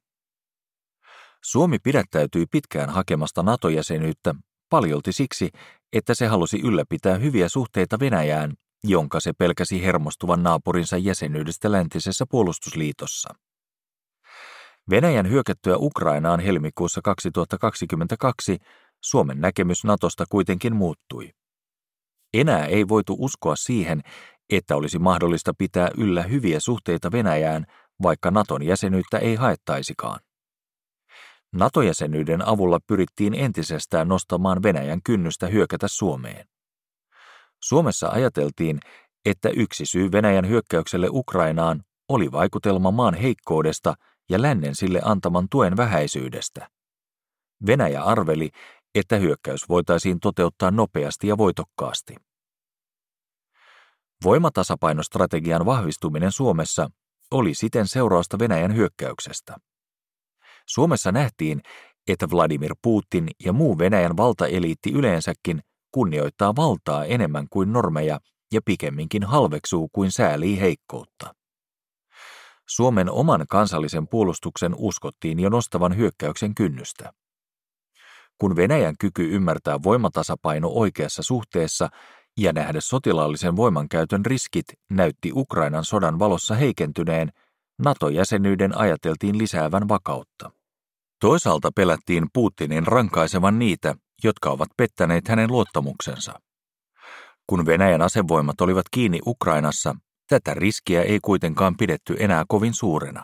Suomi 1.44 1.78
pidättäytyi 1.84 2.46
pitkään 2.52 2.90
hakemasta 2.90 3.44
NATO-jäsenyyttä 3.44 4.36
paljolti 4.70 5.12
siksi, 5.12 5.50
että 5.94 6.14
se 6.14 6.28
halusi 6.28 6.60
ylläpitää 6.64 7.18
hyviä 7.18 7.50
suhteita 7.50 8.00
Venäjään, 8.00 8.54
jonka 8.84 9.20
se 9.20 9.34
pelkäsi 9.34 9.84
hermostuvan 9.84 10.44
naapurinsa 10.44 10.98
jäsenyydestä 10.98 11.72
läntisessä 11.72 12.26
puolustusliitossa. 12.30 13.30
Venäjän 14.90 15.30
hyökättyä 15.30 15.76
Ukrainaan 15.78 16.40
helmikuussa 16.40 17.02
2022 17.04 18.58
Suomen 19.02 19.42
näkemys 19.42 19.84
Natosta 19.84 20.26
kuitenkin 20.30 20.76
muuttui. 20.76 21.32
Enää 22.36 22.66
ei 22.66 22.88
voitu 22.88 23.16
uskoa 23.20 23.56
siihen, 23.56 24.02
että 24.50 24.76
olisi 24.76 25.00
mahdollista 25.00 25.54
pitää 25.58 25.90
yllä 25.98 26.24
hyviä 26.24 26.60
suhteita 26.60 27.12
Venäjään, 27.12 27.66
vaikka 28.04 28.32
Naton 28.32 28.64
jäsenyyttä 28.64 29.18
ei 29.18 29.36
haettaisikaan. 29.36 30.20
NATO-jäsenyyden 31.54 32.48
avulla 32.48 32.80
pyrittiin 32.88 33.34
entisestään 33.34 34.08
nostamaan 34.08 34.64
Venäjän 34.64 35.00
kynnystä 35.04 35.48
hyökätä 35.48 35.88
Suomeen. 35.88 36.46
Suomessa 37.64 38.10
ajateltiin, 38.10 38.80
että 39.26 39.50
yksi 39.50 39.86
syy 39.86 40.12
Venäjän 40.12 40.48
hyökkäykselle 40.50 41.08
Ukrainaan 41.10 41.84
oli 42.10 42.32
vaikutelma 42.32 42.92
maan 42.92 43.14
heikkoudesta 43.14 43.94
ja 44.30 44.42
lännen 44.42 44.76
sille 44.76 45.02
antaman 45.04 45.48
tuen 45.52 45.78
vähäisyydestä. 45.78 46.68
Venäjä 47.66 48.04
arveli, 48.04 48.50
että 48.96 49.18
hyökkäys 49.18 49.70
voitaisiin 49.70 50.20
toteuttaa 50.20 50.72
nopeasti 50.72 51.28
ja 51.28 51.38
voitokkaasti. 51.38 52.16
Voimatasapainostrategian 54.24 55.66
vahvistuminen 55.66 56.32
Suomessa 56.32 56.90
oli 57.32 57.54
siten 57.54 57.88
seurausta 57.88 58.40
Venäjän 58.40 58.76
hyökkäyksestä. 58.76 59.58
Suomessa 60.68 61.12
nähtiin, 61.12 61.62
että 62.08 62.28
Vladimir 62.32 62.76
Putin 62.82 63.28
ja 63.46 63.54
muu 63.54 63.78
Venäjän 63.78 64.18
valtaeliitti 64.18 64.92
yleensäkin 64.92 65.62
kunnioittaa 65.92 66.56
valtaa 66.56 67.06
enemmän 67.06 67.48
kuin 67.50 67.74
normeja 67.74 68.20
ja 68.54 68.62
pikemminkin 68.66 69.24
halveksuu 69.24 69.90
kuin 69.92 70.12
säälii 70.12 70.60
heikkoutta. 70.60 71.36
Suomen 72.68 73.10
oman 73.10 73.46
kansallisen 73.50 74.08
puolustuksen 74.08 74.76
uskottiin 74.78 75.40
jo 75.40 75.50
nostavan 75.50 75.98
hyökkäyksen 75.98 76.56
kynnystä. 76.56 77.14
Kun 78.38 78.56
Venäjän 78.56 78.96
kyky 79.00 79.36
ymmärtää 79.36 79.84
voimatasapaino 79.84 80.68
oikeassa 80.68 81.24
suhteessa 81.24 81.90
ja 82.38 82.54
nähdä 82.54 82.82
sotilaallisen 82.82 83.56
voimankäytön 83.56 84.26
riskit 84.26 84.66
näytti 84.90 85.32
Ukrainan 85.36 85.86
sodan 85.86 86.20
valossa 86.20 86.56
heikentyneen, 86.56 87.32
NATO-jäsenyyden 87.80 88.78
ajateltiin 88.78 89.38
lisäävän 89.38 89.90
vakautta. 89.90 90.52
Toisaalta 91.20 91.72
pelättiin 91.76 92.28
Putinin 92.34 92.88
rankaisevan 92.88 93.60
niitä, 93.60 93.96
jotka 94.24 94.50
ovat 94.50 94.70
pettäneet 94.78 95.28
hänen 95.28 95.52
luottamuksensa. 95.52 96.40
Kun 97.48 97.66
Venäjän 97.66 98.02
asevoimat 98.02 98.62
olivat 98.62 98.86
kiinni 98.92 99.20
Ukrainassa, 99.26 99.96
tätä 100.30 100.54
riskiä 100.54 101.02
ei 101.02 101.20
kuitenkaan 101.22 101.78
pidetty 101.78 102.16
enää 102.20 102.44
kovin 102.48 102.74
suurena. 102.74 103.24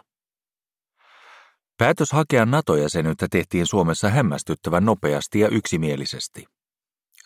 Päätös 1.81 2.11
hakea 2.11 2.45
NATO-jäsenyyttä 2.45 3.27
tehtiin 3.31 3.65
Suomessa 3.65 4.09
hämmästyttävän 4.09 4.85
nopeasti 4.85 5.39
ja 5.39 5.47
yksimielisesti. 5.47 6.45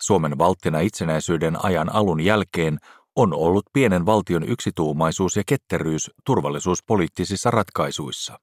Suomen 0.01 0.38
valttina 0.38 0.79
itsenäisyyden 0.79 1.65
ajan 1.65 1.95
alun 1.95 2.21
jälkeen 2.21 2.77
on 3.15 3.33
ollut 3.33 3.65
pienen 3.74 4.05
valtion 4.05 4.43
yksituumaisuus 4.43 5.35
ja 5.35 5.43
ketteryys 5.45 6.12
turvallisuuspoliittisissa 6.25 7.51
ratkaisuissa. 7.51 8.39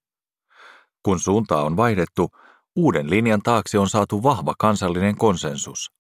Kun 1.03 1.21
suuntaa 1.21 1.63
on 1.63 1.77
vaihdettu, 1.77 2.31
uuden 2.77 3.11
linjan 3.11 3.43
taakse 3.43 3.79
on 3.79 3.89
saatu 3.89 4.23
vahva 4.23 4.55
kansallinen 4.59 5.17
konsensus. 5.17 5.91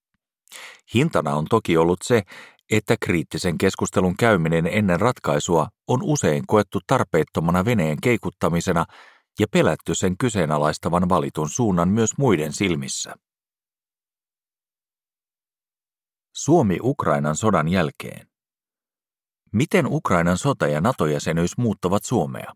Hintana 0.95 1.35
on 1.35 1.45
toki 1.51 1.77
ollut 1.77 2.03
se, 2.03 2.23
että 2.71 2.97
kriittisen 3.01 3.59
keskustelun 3.59 4.17
käyminen 4.17 4.67
ennen 4.67 5.01
ratkaisua 5.01 5.69
on 5.89 6.01
usein 6.03 6.47
koettu 6.47 6.79
tarpeettomana 6.87 7.65
veneen 7.65 8.01
keikuttamisena 8.03 8.85
ja 9.39 9.47
pelätty 9.51 9.95
sen 9.95 10.17
kyseenalaistavan 10.19 11.09
valitun 11.09 11.49
suunnan 11.49 11.89
myös 11.89 12.11
muiden 12.19 12.53
silmissä. 12.53 13.15
Suomi 16.35 16.79
Ukrainan 16.83 17.37
sodan 17.37 17.69
jälkeen. 17.69 18.27
Miten 19.53 19.87
Ukrainan 19.87 20.39
sota 20.39 20.67
ja 20.67 20.81
NATO-jäsenyys 20.81 21.59
muuttavat 21.59 22.05
Suomea? 22.05 22.53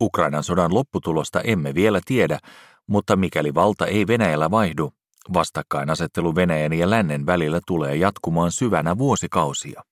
Ukrainan 0.00 0.44
sodan 0.44 0.74
lopputulosta 0.74 1.40
emme 1.40 1.74
vielä 1.74 2.00
tiedä, 2.04 2.38
mutta 2.86 3.16
mikäli 3.16 3.54
valta 3.54 3.86
ei 3.86 4.06
Venäjällä 4.06 4.50
vaihdu, 4.50 4.92
vastakkainasettelu 5.32 6.34
Venäjän 6.34 6.72
ja 6.72 6.90
lännen 6.90 7.26
välillä 7.26 7.60
tulee 7.66 7.96
jatkumaan 7.96 8.52
syvänä 8.52 8.98
vuosikausia. 8.98 9.82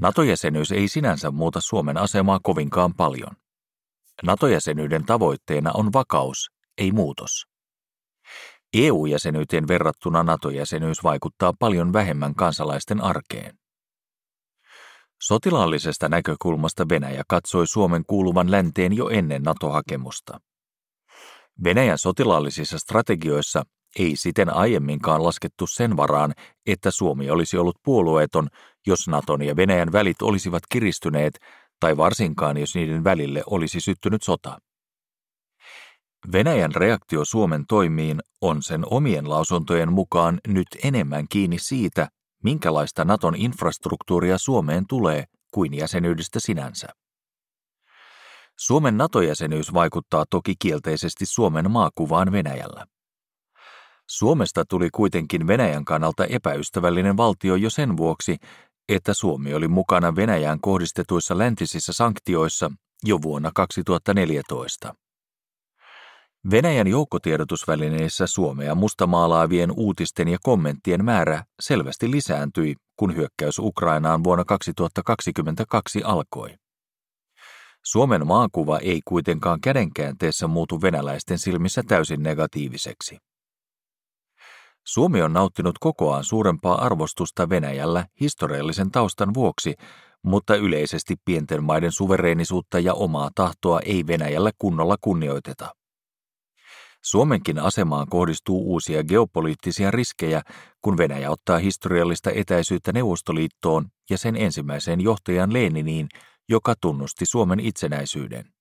NATO-jäsenyys 0.00 0.72
ei 0.72 0.88
sinänsä 0.88 1.30
muuta 1.30 1.60
Suomen 1.60 1.96
asemaa 1.96 2.40
kovinkaan 2.42 2.94
paljon. 2.94 3.36
NATO-jäsenyyden 4.22 5.06
tavoitteena 5.06 5.70
on 5.74 5.92
vakaus, 5.92 6.50
ei 6.78 6.92
muutos. 6.92 7.46
EU-jäsenyyteen 8.74 9.68
verrattuna 9.68 10.22
NATO-jäsenyys 10.22 11.02
vaikuttaa 11.02 11.52
paljon 11.58 11.92
vähemmän 11.92 12.34
kansalaisten 12.34 13.00
arkeen. 13.00 13.58
Sotilaallisesta 15.22 16.08
näkökulmasta 16.08 16.88
Venäjä 16.88 17.22
katsoi 17.28 17.66
Suomen 17.66 18.02
kuuluvan 18.06 18.50
länteen 18.50 18.92
jo 18.92 19.08
ennen 19.08 19.42
NATO-hakemusta. 19.42 20.40
Venäjän 21.64 21.98
sotilaallisissa 21.98 22.78
strategioissa 22.78 23.62
ei 23.98 24.16
siten 24.16 24.54
aiemminkaan 24.54 25.24
laskettu 25.24 25.66
sen 25.66 25.96
varaan, 25.96 26.32
että 26.66 26.90
Suomi 26.90 27.30
olisi 27.30 27.58
ollut 27.58 27.76
puolueeton, 27.84 28.48
jos 28.86 29.08
Naton 29.08 29.42
ja 29.42 29.56
Venäjän 29.56 29.92
välit 29.92 30.22
olisivat 30.22 30.62
kiristyneet, 30.72 31.38
tai 31.80 31.96
varsinkaan 31.96 32.56
jos 32.56 32.74
niiden 32.74 33.04
välille 33.04 33.42
olisi 33.46 33.80
syttynyt 33.80 34.22
sota. 34.22 34.58
Venäjän 36.32 36.74
reaktio 36.74 37.24
Suomen 37.24 37.64
toimiin 37.68 38.20
on 38.40 38.62
sen 38.62 38.82
omien 38.90 39.30
lausuntojen 39.30 39.92
mukaan 39.92 40.40
nyt 40.48 40.68
enemmän 40.84 41.26
kiinni 41.28 41.58
siitä, 41.58 42.08
minkälaista 42.44 43.04
Naton 43.04 43.36
infrastruktuuria 43.36 44.38
Suomeen 44.38 44.84
tulee 44.88 45.24
kuin 45.54 45.74
jäsenyydestä 45.74 46.40
sinänsä. 46.40 46.88
Suomen 48.58 48.96
NATO-jäsenyys 48.96 49.74
vaikuttaa 49.74 50.24
toki 50.30 50.54
kielteisesti 50.58 51.26
Suomen 51.26 51.70
maakuvaan 51.70 52.32
Venäjällä. 52.32 52.86
Suomesta 54.08 54.64
tuli 54.64 54.88
kuitenkin 54.90 55.46
Venäjän 55.46 55.84
kannalta 55.84 56.24
epäystävällinen 56.24 57.16
valtio 57.16 57.56
jo 57.56 57.70
sen 57.70 57.96
vuoksi, 57.96 58.36
että 58.88 59.14
Suomi 59.14 59.54
oli 59.54 59.68
mukana 59.68 60.16
Venäjään 60.16 60.60
kohdistetuissa 60.60 61.38
läntisissä 61.38 61.92
sanktioissa 61.92 62.70
jo 63.04 63.22
vuonna 63.22 63.50
2014. 63.54 64.94
Venäjän 66.50 66.86
joukkotiedotusvälineissä 66.86 68.26
Suomea 68.26 68.74
mustamaalaavien 68.74 69.70
uutisten 69.76 70.28
ja 70.28 70.38
kommenttien 70.42 71.04
määrä 71.04 71.44
selvästi 71.60 72.10
lisääntyi, 72.10 72.74
kun 72.96 73.16
hyökkäys 73.16 73.58
Ukrainaan 73.58 74.24
vuonna 74.24 74.44
2022 74.44 76.02
alkoi. 76.04 76.54
Suomen 77.84 78.26
maakuva 78.26 78.78
ei 78.78 79.00
kuitenkaan 79.04 79.60
kädenkäänteessä 79.60 80.46
muutu 80.46 80.82
venäläisten 80.82 81.38
silmissä 81.38 81.82
täysin 81.82 82.22
negatiiviseksi. 82.22 83.18
Suomi 84.88 85.22
on 85.22 85.32
nauttinut 85.32 85.78
kokoaan 85.78 86.24
suurempaa 86.24 86.84
arvostusta 86.84 87.48
Venäjällä 87.48 88.06
historiallisen 88.20 88.90
taustan 88.90 89.34
vuoksi, 89.34 89.74
mutta 90.22 90.56
yleisesti 90.56 91.16
pienten 91.24 91.64
maiden 91.64 91.92
suvereenisuutta 91.92 92.78
ja 92.78 92.94
omaa 92.94 93.30
tahtoa 93.34 93.80
ei 93.80 94.06
Venäjällä 94.06 94.50
kunnolla 94.58 94.96
kunnioiteta. 95.00 95.74
Suomenkin 97.04 97.58
asemaan 97.58 98.06
kohdistuu 98.10 98.72
uusia 98.72 99.04
geopoliittisia 99.04 99.90
riskejä, 99.90 100.42
kun 100.82 100.96
Venäjä 100.96 101.30
ottaa 101.30 101.58
historiallista 101.58 102.30
etäisyyttä 102.30 102.92
Neuvostoliittoon 102.92 103.86
ja 104.10 104.18
sen 104.18 104.36
ensimmäiseen 104.36 105.00
johtajan 105.00 105.52
Leniniin, 105.52 106.08
joka 106.48 106.74
tunnusti 106.80 107.26
Suomen 107.26 107.60
itsenäisyyden. 107.60 108.57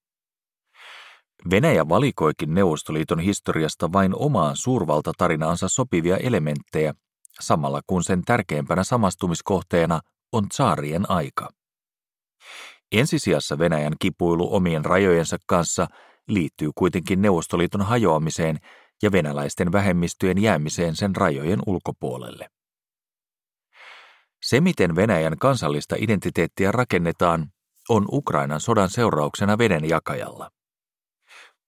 Venäjä 1.49 1.89
valikoikin 1.89 2.53
Neuvostoliiton 2.53 3.19
historiasta 3.19 3.93
vain 3.93 4.15
omaan 4.15 4.55
suurvaltatarinaansa 4.55 5.69
sopivia 5.69 6.17
elementtejä, 6.17 6.93
samalla 7.39 7.81
kun 7.87 8.03
sen 8.03 8.21
tärkeimpänä 8.21 8.83
samastumiskohteena 8.83 9.99
on 10.31 10.49
tsaarien 10.49 11.11
aika. 11.11 11.49
Ensisijassa 12.91 13.59
Venäjän 13.59 13.93
kipuilu 13.99 14.55
omien 14.55 14.85
rajojensa 14.85 15.37
kanssa 15.47 15.87
liittyy 16.27 16.69
kuitenkin 16.75 17.21
Neuvostoliiton 17.21 17.81
hajoamiseen 17.81 18.57
ja 19.03 19.11
venäläisten 19.11 19.71
vähemmistöjen 19.71 20.41
jäämiseen 20.41 20.95
sen 20.95 21.15
rajojen 21.15 21.59
ulkopuolelle. 21.65 22.47
Se, 24.43 24.61
miten 24.61 24.95
Venäjän 24.95 25.37
kansallista 25.37 25.95
identiteettiä 25.99 26.71
rakennetaan, 26.71 27.51
on 27.89 28.05
Ukrainan 28.11 28.61
sodan 28.61 28.89
seurauksena 28.89 29.57
veden 29.57 29.89
jakajalla. 29.89 30.49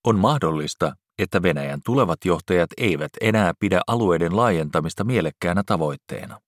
On 0.07 0.19
mahdollista, 0.19 0.93
että 1.19 1.41
Venäjän 1.41 1.79
tulevat 1.85 2.25
johtajat 2.25 2.69
eivät 2.77 3.11
enää 3.21 3.53
pidä 3.59 3.81
alueiden 3.87 4.35
laajentamista 4.35 5.03
mielekkäänä 5.03 5.63
tavoitteena. 5.65 6.39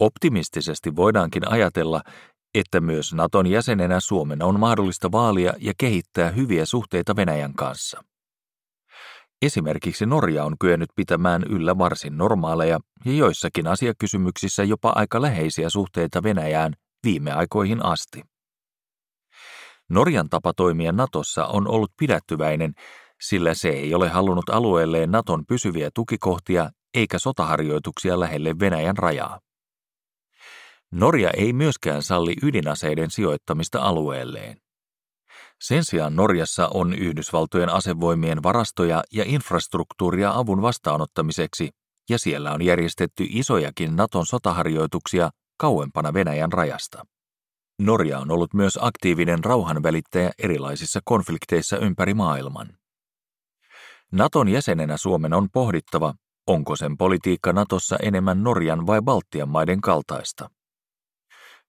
Optimistisesti 0.00 0.96
voidaankin 0.96 1.50
ajatella, 1.50 2.02
että 2.54 2.80
myös 2.80 3.14
Naton 3.14 3.46
jäsenenä 3.46 4.00
Suomen 4.00 4.42
on 4.42 4.60
mahdollista 4.60 5.12
vaalia 5.12 5.52
ja 5.58 5.72
kehittää 5.78 6.30
hyviä 6.30 6.66
suhteita 6.66 7.16
Venäjän 7.16 7.54
kanssa. 7.54 8.04
Esimerkiksi 9.42 10.06
Norja 10.06 10.44
on 10.44 10.56
kyennyt 10.60 10.90
pitämään 10.96 11.42
yllä 11.48 11.78
varsin 11.78 12.18
normaaleja 12.18 12.78
ja 13.04 13.12
joissakin 13.12 13.66
asiakysymyksissä 13.66 14.64
jopa 14.64 14.92
aika 14.94 15.22
läheisiä 15.22 15.70
suhteita 15.70 16.22
Venäjään 16.22 16.72
viime 17.04 17.32
aikoihin 17.32 17.84
asti. 17.84 18.22
Norjan 19.90 20.28
tapa 20.28 20.52
toimia 20.56 20.92
Natossa 20.92 21.46
on 21.46 21.68
ollut 21.68 21.92
pidättyväinen, 21.96 22.72
sillä 23.20 23.54
se 23.54 23.68
ei 23.68 23.94
ole 23.94 24.08
halunnut 24.08 24.50
alueelleen 24.50 25.10
Naton 25.10 25.44
pysyviä 25.46 25.90
tukikohtia 25.94 26.70
eikä 26.94 27.18
sotaharjoituksia 27.18 28.20
lähelle 28.20 28.58
Venäjän 28.60 28.96
rajaa. 28.96 29.40
Norja 30.92 31.30
ei 31.30 31.52
myöskään 31.52 32.02
salli 32.02 32.34
ydinaseiden 32.42 33.10
sijoittamista 33.10 33.80
alueelleen. 33.80 34.56
Sen 35.60 35.84
sijaan 35.84 36.16
Norjassa 36.16 36.68
on 36.74 36.94
Yhdysvaltojen 36.94 37.68
asevoimien 37.68 38.42
varastoja 38.42 39.02
ja 39.12 39.24
infrastruktuuria 39.26 40.32
avun 40.32 40.62
vastaanottamiseksi, 40.62 41.70
ja 42.08 42.18
siellä 42.18 42.52
on 42.52 42.62
järjestetty 42.62 43.26
isojakin 43.28 43.96
Naton 43.96 44.26
sotaharjoituksia 44.26 45.30
kauempana 45.58 46.14
Venäjän 46.14 46.52
rajasta. 46.52 47.04
Norja 47.80 48.18
on 48.18 48.30
ollut 48.30 48.54
myös 48.54 48.78
aktiivinen 48.82 49.44
rauhanvälittäjä 49.44 50.30
erilaisissa 50.38 51.00
konflikteissa 51.04 51.78
ympäri 51.78 52.14
maailman. 52.14 52.68
Naton 54.12 54.48
jäsenenä 54.48 54.96
Suomen 54.96 55.32
on 55.32 55.48
pohdittava, 55.52 56.14
onko 56.46 56.76
sen 56.76 56.96
politiikka 56.96 57.52
Natossa 57.52 57.96
enemmän 58.02 58.42
Norjan 58.42 58.86
vai 58.86 59.02
Baltian 59.02 59.48
maiden 59.48 59.80
kaltaista. 59.80 60.50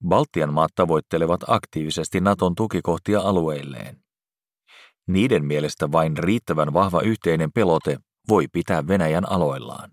Baltian 0.08 0.54
maat 0.54 0.72
tavoittelevat 0.76 1.42
aktiivisesti 1.48 2.20
Naton 2.20 2.56
tukikohtia 2.56 3.20
alueilleen. 3.20 4.04
Niiden 5.08 5.46
mielestä 5.46 5.92
vain 5.92 6.18
riittävän 6.18 6.74
vahva 6.74 7.02
yhteinen 7.02 7.52
pelote 7.52 7.98
voi 8.30 8.46
pitää 8.54 8.88
Venäjän 8.88 9.32
aloillaan. 9.32 9.92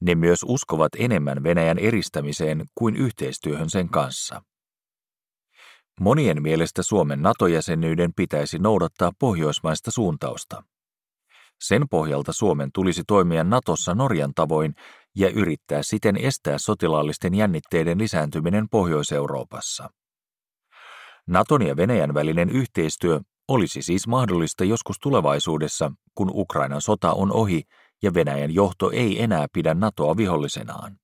Ne 0.00 0.14
myös 0.14 0.40
uskovat 0.48 0.92
enemmän 0.98 1.42
Venäjän 1.42 1.78
eristämiseen 1.78 2.64
kuin 2.74 2.96
yhteistyöhön 2.96 3.70
sen 3.70 3.88
kanssa. 3.88 4.42
Monien 6.00 6.42
mielestä 6.42 6.82
Suomen 6.82 7.22
NATO-jäsenyyden 7.22 8.10
pitäisi 8.16 8.58
noudattaa 8.58 9.12
pohjoismaista 9.18 9.90
suuntausta. 9.90 10.62
Sen 11.60 11.84
pohjalta 11.90 12.32
Suomen 12.32 12.70
tulisi 12.74 13.02
toimia 13.06 13.44
Natossa 13.44 13.94
Norjan 13.94 14.32
tavoin 14.34 14.74
ja 15.16 15.30
yrittää 15.30 15.82
siten 15.82 16.16
estää 16.16 16.58
sotilaallisten 16.58 17.34
jännitteiden 17.34 17.98
lisääntyminen 17.98 18.66
Pohjois-Euroopassa. 18.70 19.88
Naton 21.26 21.66
ja 21.66 21.76
Venäjän 21.76 22.14
välinen 22.14 22.50
yhteistyö 22.50 23.20
olisi 23.48 23.82
siis 23.82 24.06
mahdollista 24.06 24.64
joskus 24.64 24.96
tulevaisuudessa, 25.02 25.92
kun 26.14 26.30
Ukrainan 26.34 26.80
sota 26.80 27.12
on 27.12 27.32
ohi 27.32 27.62
ja 28.02 28.14
Venäjän 28.14 28.54
johto 28.54 28.90
ei 28.90 29.22
enää 29.22 29.46
pidä 29.52 29.74
NATOa 29.74 30.16
vihollisenaan. 30.16 31.01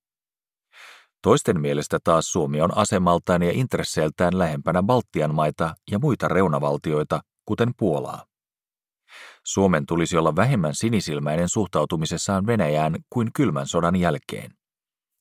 Toisten 1.22 1.60
mielestä 1.60 1.98
taas 2.04 2.32
Suomi 2.32 2.60
on 2.60 2.78
asemaltaan 2.78 3.42
ja 3.42 3.52
intresseiltään 3.52 4.38
lähempänä 4.38 4.82
Baltian 4.82 5.34
maita 5.34 5.74
ja 5.90 5.98
muita 5.98 6.28
reunavaltioita, 6.28 7.20
kuten 7.44 7.70
Puolaa. 7.76 8.24
Suomen 9.44 9.86
tulisi 9.86 10.16
olla 10.16 10.36
vähemmän 10.36 10.74
sinisilmäinen 10.74 11.48
suhtautumisessaan 11.48 12.46
Venäjään 12.46 12.96
kuin 13.10 13.30
kylmän 13.34 13.66
sodan 13.66 13.96
jälkeen. 13.96 14.50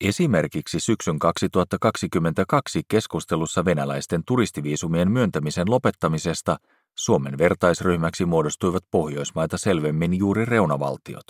Esimerkiksi 0.00 0.80
syksyn 0.80 1.18
2022 1.18 2.82
keskustelussa 2.88 3.64
venäläisten 3.64 4.22
turistiviisumien 4.26 5.10
myöntämisen 5.10 5.70
lopettamisesta 5.70 6.56
Suomen 6.98 7.38
vertaisryhmäksi 7.38 8.24
muodostuivat 8.24 8.84
Pohjoismaita 8.90 9.58
selvemmin 9.58 10.14
juuri 10.14 10.44
reunavaltiot. 10.44 11.24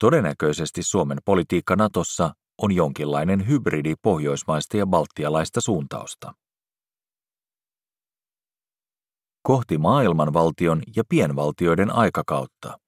Todennäköisesti 0.00 0.82
Suomen 0.82 1.18
politiikka 1.24 1.76
Natossa 1.76 2.34
on 2.62 2.72
jonkinlainen 2.72 3.48
hybridi 3.48 3.94
pohjoismaista 4.02 4.76
ja 4.76 4.86
baltialaista 4.86 5.60
suuntausta. 5.60 6.32
kohti 9.46 9.78
maailmanvaltion 9.78 10.82
ja 10.96 11.02
pienvaltioiden 11.08 11.90
aikakautta. 11.90 12.78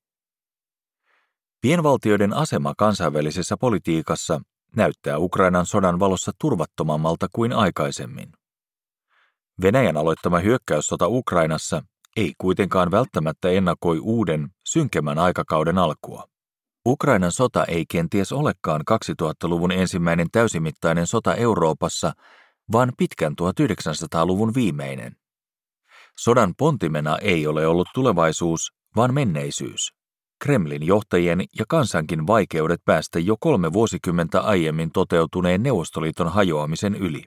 Pienvaltioiden 1.60 2.32
asema 2.32 2.74
kansainvälisessä 2.78 3.56
politiikassa 3.56 4.40
näyttää 4.76 5.18
Ukrainan 5.18 5.66
sodan 5.66 6.00
valossa 6.00 6.32
turvattomammalta 6.40 7.26
kuin 7.32 7.52
aikaisemmin. 7.52 8.32
Venäjän 9.62 9.96
aloittama 9.96 10.38
hyökkäyssota 10.38 11.08
Ukrainassa 11.08 11.82
ei 12.16 12.32
kuitenkaan 12.38 12.90
välttämättä 12.90 13.50
ennakoi 13.50 13.98
uuden, 13.98 14.48
synkemmän 14.64 15.18
aikakauden 15.18 15.78
alkua. 15.78 16.24
Ukrainan 16.88 17.32
sota 17.32 17.64
ei 17.64 17.84
kenties 17.90 18.32
olekaan 18.32 18.80
2000-luvun 18.90 19.72
ensimmäinen 19.72 20.26
täysimittainen 20.32 21.06
sota 21.06 21.34
Euroopassa, 21.34 22.12
vaan 22.72 22.92
pitkän 22.98 23.34
1900-luvun 23.42 24.54
viimeinen. 24.54 25.16
Sodan 26.18 26.54
pontimena 26.58 27.18
ei 27.18 27.46
ole 27.46 27.66
ollut 27.66 27.88
tulevaisuus, 27.94 28.72
vaan 28.96 29.14
menneisyys. 29.14 29.92
Kremlin 30.42 30.86
johtajien 30.86 31.40
ja 31.58 31.64
kansankin 31.68 32.26
vaikeudet 32.26 32.80
päästä 32.84 33.18
jo 33.18 33.36
kolme 33.40 33.72
vuosikymmentä 33.72 34.40
aiemmin 34.40 34.90
toteutuneen 34.92 35.62
Neuvostoliiton 35.62 36.28
hajoamisen 36.28 36.94
yli. 36.94 37.24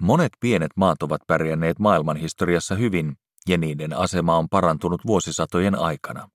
Monet 0.00 0.32
pienet 0.40 0.70
maat 0.76 1.02
ovat 1.02 1.20
pärjänneet 1.26 1.78
maailmanhistoriassa 1.78 2.74
hyvin, 2.74 3.16
ja 3.48 3.58
niiden 3.58 3.92
asema 3.92 4.36
on 4.36 4.48
parantunut 4.48 5.00
vuosisatojen 5.06 5.78
aikana. 5.78 6.28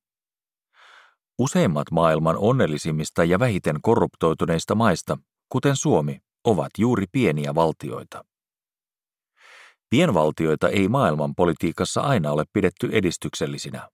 Useimmat 1.40 1.92
maailman 1.92 2.38
onnellisimmista 2.38 3.24
ja 3.24 3.40
vähiten 3.40 3.76
korruptoituneista 3.82 4.76
maista, 4.76 5.18
kuten 5.50 5.76
Suomi, 5.76 6.18
ovat 6.44 6.70
juuri 6.78 7.06
pieniä 7.12 7.56
valtioita. 7.56 8.26
Pienvaltioita 9.90 10.70
ei 10.70 10.88
maailmanpolitiikassa 10.88 12.02
aina 12.02 12.32
ole 12.32 12.44
pidetty 12.54 12.90
edistyksellisinä. 12.92 13.90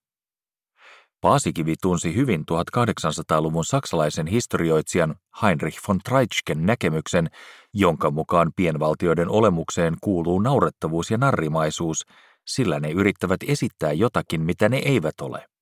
Paasikivi 1.20 1.74
tunsi 1.82 2.14
hyvin 2.14 2.44
1800-luvun 2.52 3.64
saksalaisen 3.64 4.26
historioitsijan 4.26 5.14
Heinrich 5.42 5.78
von 5.88 5.98
Treitschken 5.98 6.66
näkemyksen, 6.66 7.30
jonka 7.74 8.10
mukaan 8.10 8.52
pienvaltioiden 8.56 9.28
olemukseen 9.28 9.96
kuuluu 10.00 10.38
naurettavuus 10.38 11.10
ja 11.10 11.18
narrimaisuus, 11.18 12.06
sillä 12.46 12.80
ne 12.80 12.90
yrittävät 12.90 13.40
esittää 13.46 13.92
jotakin, 13.92 14.40
mitä 14.40 14.68
ne 14.68 14.76
eivät 14.76 15.20
ole. 15.20 15.55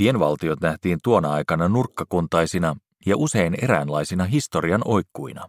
Pienvaltiot 0.00 0.60
nähtiin 0.60 0.98
tuona 1.04 1.32
aikana 1.32 1.68
nurkkakuntaisina 1.68 2.76
ja 3.06 3.16
usein 3.16 3.64
eräänlaisina 3.64 4.24
historian 4.24 4.82
oikkuina. 4.84 5.48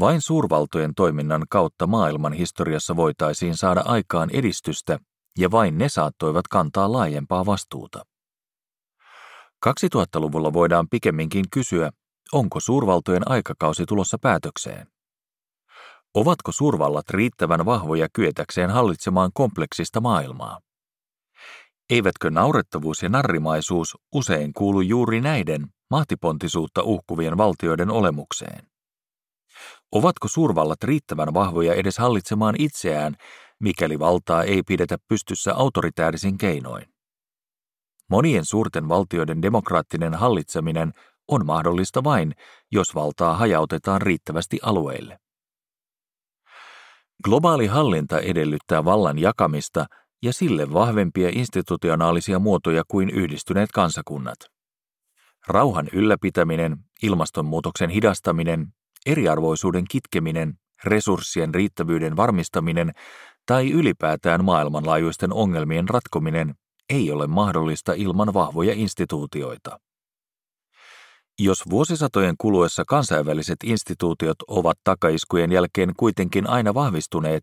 Vain 0.00 0.20
suurvaltojen 0.20 0.94
toiminnan 0.94 1.46
kautta 1.50 1.86
maailman 1.86 2.32
historiassa 2.32 2.96
voitaisiin 2.96 3.56
saada 3.56 3.82
aikaan 3.84 4.30
edistystä, 4.32 4.98
ja 5.38 5.50
vain 5.50 5.78
ne 5.78 5.88
saattoivat 5.88 6.48
kantaa 6.48 6.92
laajempaa 6.92 7.46
vastuuta. 7.46 8.04
2000-luvulla 9.66 10.52
voidaan 10.52 10.88
pikemminkin 10.90 11.44
kysyä, 11.52 11.90
onko 12.32 12.60
suurvaltojen 12.60 13.30
aikakausi 13.30 13.84
tulossa 13.86 14.18
päätökseen. 14.22 14.86
Ovatko 16.14 16.52
suurvallat 16.52 17.10
riittävän 17.10 17.64
vahvoja 17.64 18.08
kyetäkseen 18.12 18.70
hallitsemaan 18.70 19.30
kompleksista 19.34 20.00
maailmaa? 20.00 20.58
Eivätkö 21.90 22.30
naurettavuus 22.30 23.02
ja 23.02 23.08
narrimaisuus 23.08 23.98
usein 24.14 24.52
kuulu 24.52 24.80
juuri 24.80 25.20
näiden 25.20 25.66
mahtipontisuutta 25.90 26.82
uhkuvien 26.82 27.36
valtioiden 27.36 27.90
olemukseen? 27.90 28.66
Ovatko 29.92 30.28
suurvallat 30.28 30.82
riittävän 30.84 31.34
vahvoja 31.34 31.74
edes 31.74 31.98
hallitsemaan 31.98 32.54
itseään, 32.58 33.16
mikäli 33.60 33.98
valtaa 33.98 34.42
ei 34.42 34.62
pidetä 34.62 34.96
pystyssä 35.08 35.54
autoritäärisin 35.54 36.38
keinoin? 36.38 36.84
Monien 38.10 38.44
suurten 38.44 38.88
valtioiden 38.88 39.42
demokraattinen 39.42 40.14
hallitseminen 40.14 40.92
on 41.28 41.46
mahdollista 41.46 42.04
vain, 42.04 42.34
jos 42.72 42.94
valtaa 42.94 43.36
hajautetaan 43.36 44.02
riittävästi 44.02 44.58
alueille. 44.62 45.18
Globaali 47.24 47.66
hallinta 47.66 48.20
edellyttää 48.20 48.84
vallan 48.84 49.18
jakamista 49.18 49.86
ja 50.22 50.32
sille 50.32 50.72
vahvempia 50.72 51.30
institutionaalisia 51.32 52.38
muotoja 52.38 52.82
kuin 52.88 53.10
yhdistyneet 53.10 53.72
kansakunnat. 53.72 54.38
Rauhan 55.48 55.88
ylläpitäminen, 55.92 56.76
ilmastonmuutoksen 57.02 57.90
hidastaminen 57.90 58.66
eriarvoisuuden 59.06 59.84
kitkeminen, 59.90 60.54
resurssien 60.84 61.54
riittävyyden 61.54 62.16
varmistaminen 62.16 62.92
tai 63.46 63.70
ylipäätään 63.70 64.44
maailmanlaajuisten 64.44 65.32
ongelmien 65.32 65.88
ratkominen 65.88 66.54
ei 66.90 67.10
ole 67.10 67.26
mahdollista 67.26 67.92
ilman 67.92 68.34
vahvoja 68.34 68.72
instituutioita. 68.72 69.80
Jos 71.38 71.62
vuosisatojen 71.70 72.34
kuluessa 72.38 72.84
kansainväliset 72.84 73.56
instituutiot 73.64 74.36
ovat 74.48 74.78
takaiskujen 74.84 75.52
jälkeen 75.52 75.92
kuitenkin 75.96 76.46
aina 76.46 76.74
vahvistuneet, 76.74 77.42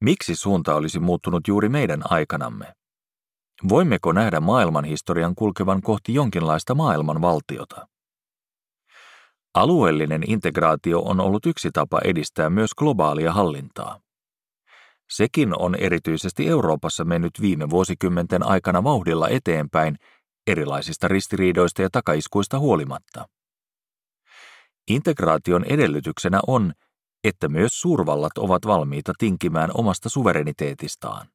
miksi 0.00 0.34
suunta 0.34 0.74
olisi 0.74 1.00
muuttunut 1.00 1.48
juuri 1.48 1.68
meidän 1.68 2.02
aikanamme? 2.04 2.74
Voimmeko 3.68 4.12
nähdä 4.12 4.40
maailmanhistorian 4.40 5.34
kulkevan 5.34 5.82
kohti 5.82 6.14
jonkinlaista 6.14 6.74
maailmanvaltiota? 6.74 7.86
Alueellinen 9.54 10.22
integraatio 10.30 11.00
on 11.00 11.20
ollut 11.20 11.46
yksi 11.46 11.70
tapa 11.72 12.00
edistää 12.04 12.50
myös 12.50 12.74
globaalia 12.74 13.32
hallintaa. 13.32 14.00
Sekin 15.10 15.60
on 15.62 15.74
erityisesti 15.74 16.48
Euroopassa 16.48 17.04
mennyt 17.04 17.32
viime 17.40 17.70
vuosikymmenten 17.70 18.46
aikana 18.46 18.84
vauhdilla 18.84 19.28
eteenpäin 19.28 19.96
erilaisista 20.46 21.08
ristiriidoista 21.08 21.82
ja 21.82 21.88
takaiskuista 21.92 22.58
huolimatta. 22.58 23.28
Integraation 24.88 25.64
edellytyksenä 25.64 26.40
on, 26.46 26.72
että 27.24 27.48
myös 27.48 27.80
suurvallat 27.80 28.38
ovat 28.38 28.66
valmiita 28.66 29.12
tinkimään 29.18 29.70
omasta 29.74 30.08
suvereniteetistaan. 30.08 31.26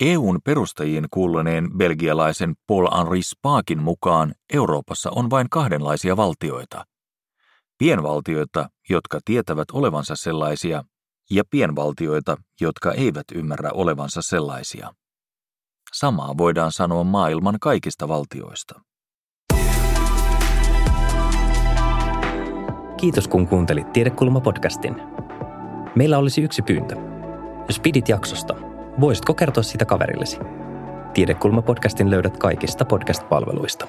EUn 0.00 0.38
perustajiin 0.44 1.06
kuuluneen 1.10 1.70
belgialaisen 1.76 2.54
Paul-Henri 2.66 3.22
Spaakin 3.22 3.82
mukaan 3.82 4.34
Euroopassa 4.52 5.10
on 5.14 5.30
vain 5.30 5.46
kahdenlaisia 5.50 6.16
valtioita. 6.16 6.84
Pienvaltioita, 7.78 8.68
jotka 8.88 9.20
tietävät 9.24 9.70
olevansa 9.72 10.16
sellaisia, 10.16 10.84
ja 11.30 11.44
pienvaltioita, 11.50 12.36
jotka 12.60 12.92
eivät 12.92 13.24
ymmärrä 13.34 13.70
olevansa 13.72 14.22
sellaisia. 14.22 14.94
Samaa 15.92 16.34
voidaan 16.38 16.72
sanoa 16.72 17.04
maailman 17.04 17.56
kaikista 17.60 18.08
valtioista. 18.08 18.80
Kiitos 22.98 23.28
kun 23.28 23.48
kuuntelit 23.48 23.86
Tiedekulma-podcastin. 23.92 25.00
Meillä 25.94 26.18
olisi 26.18 26.42
yksi 26.42 26.62
pyyntö. 26.62 26.96
Jos 27.68 27.80
pidit 27.80 28.08
jaksosta, 28.08 28.54
voisitko 29.00 29.34
kertoa 29.34 29.62
sitä 29.62 29.84
kaverillesi? 29.84 30.38
Tiedekulma-podcastin 31.14 32.10
löydät 32.10 32.36
kaikista 32.36 32.84
podcast-palveluista. 32.84 33.86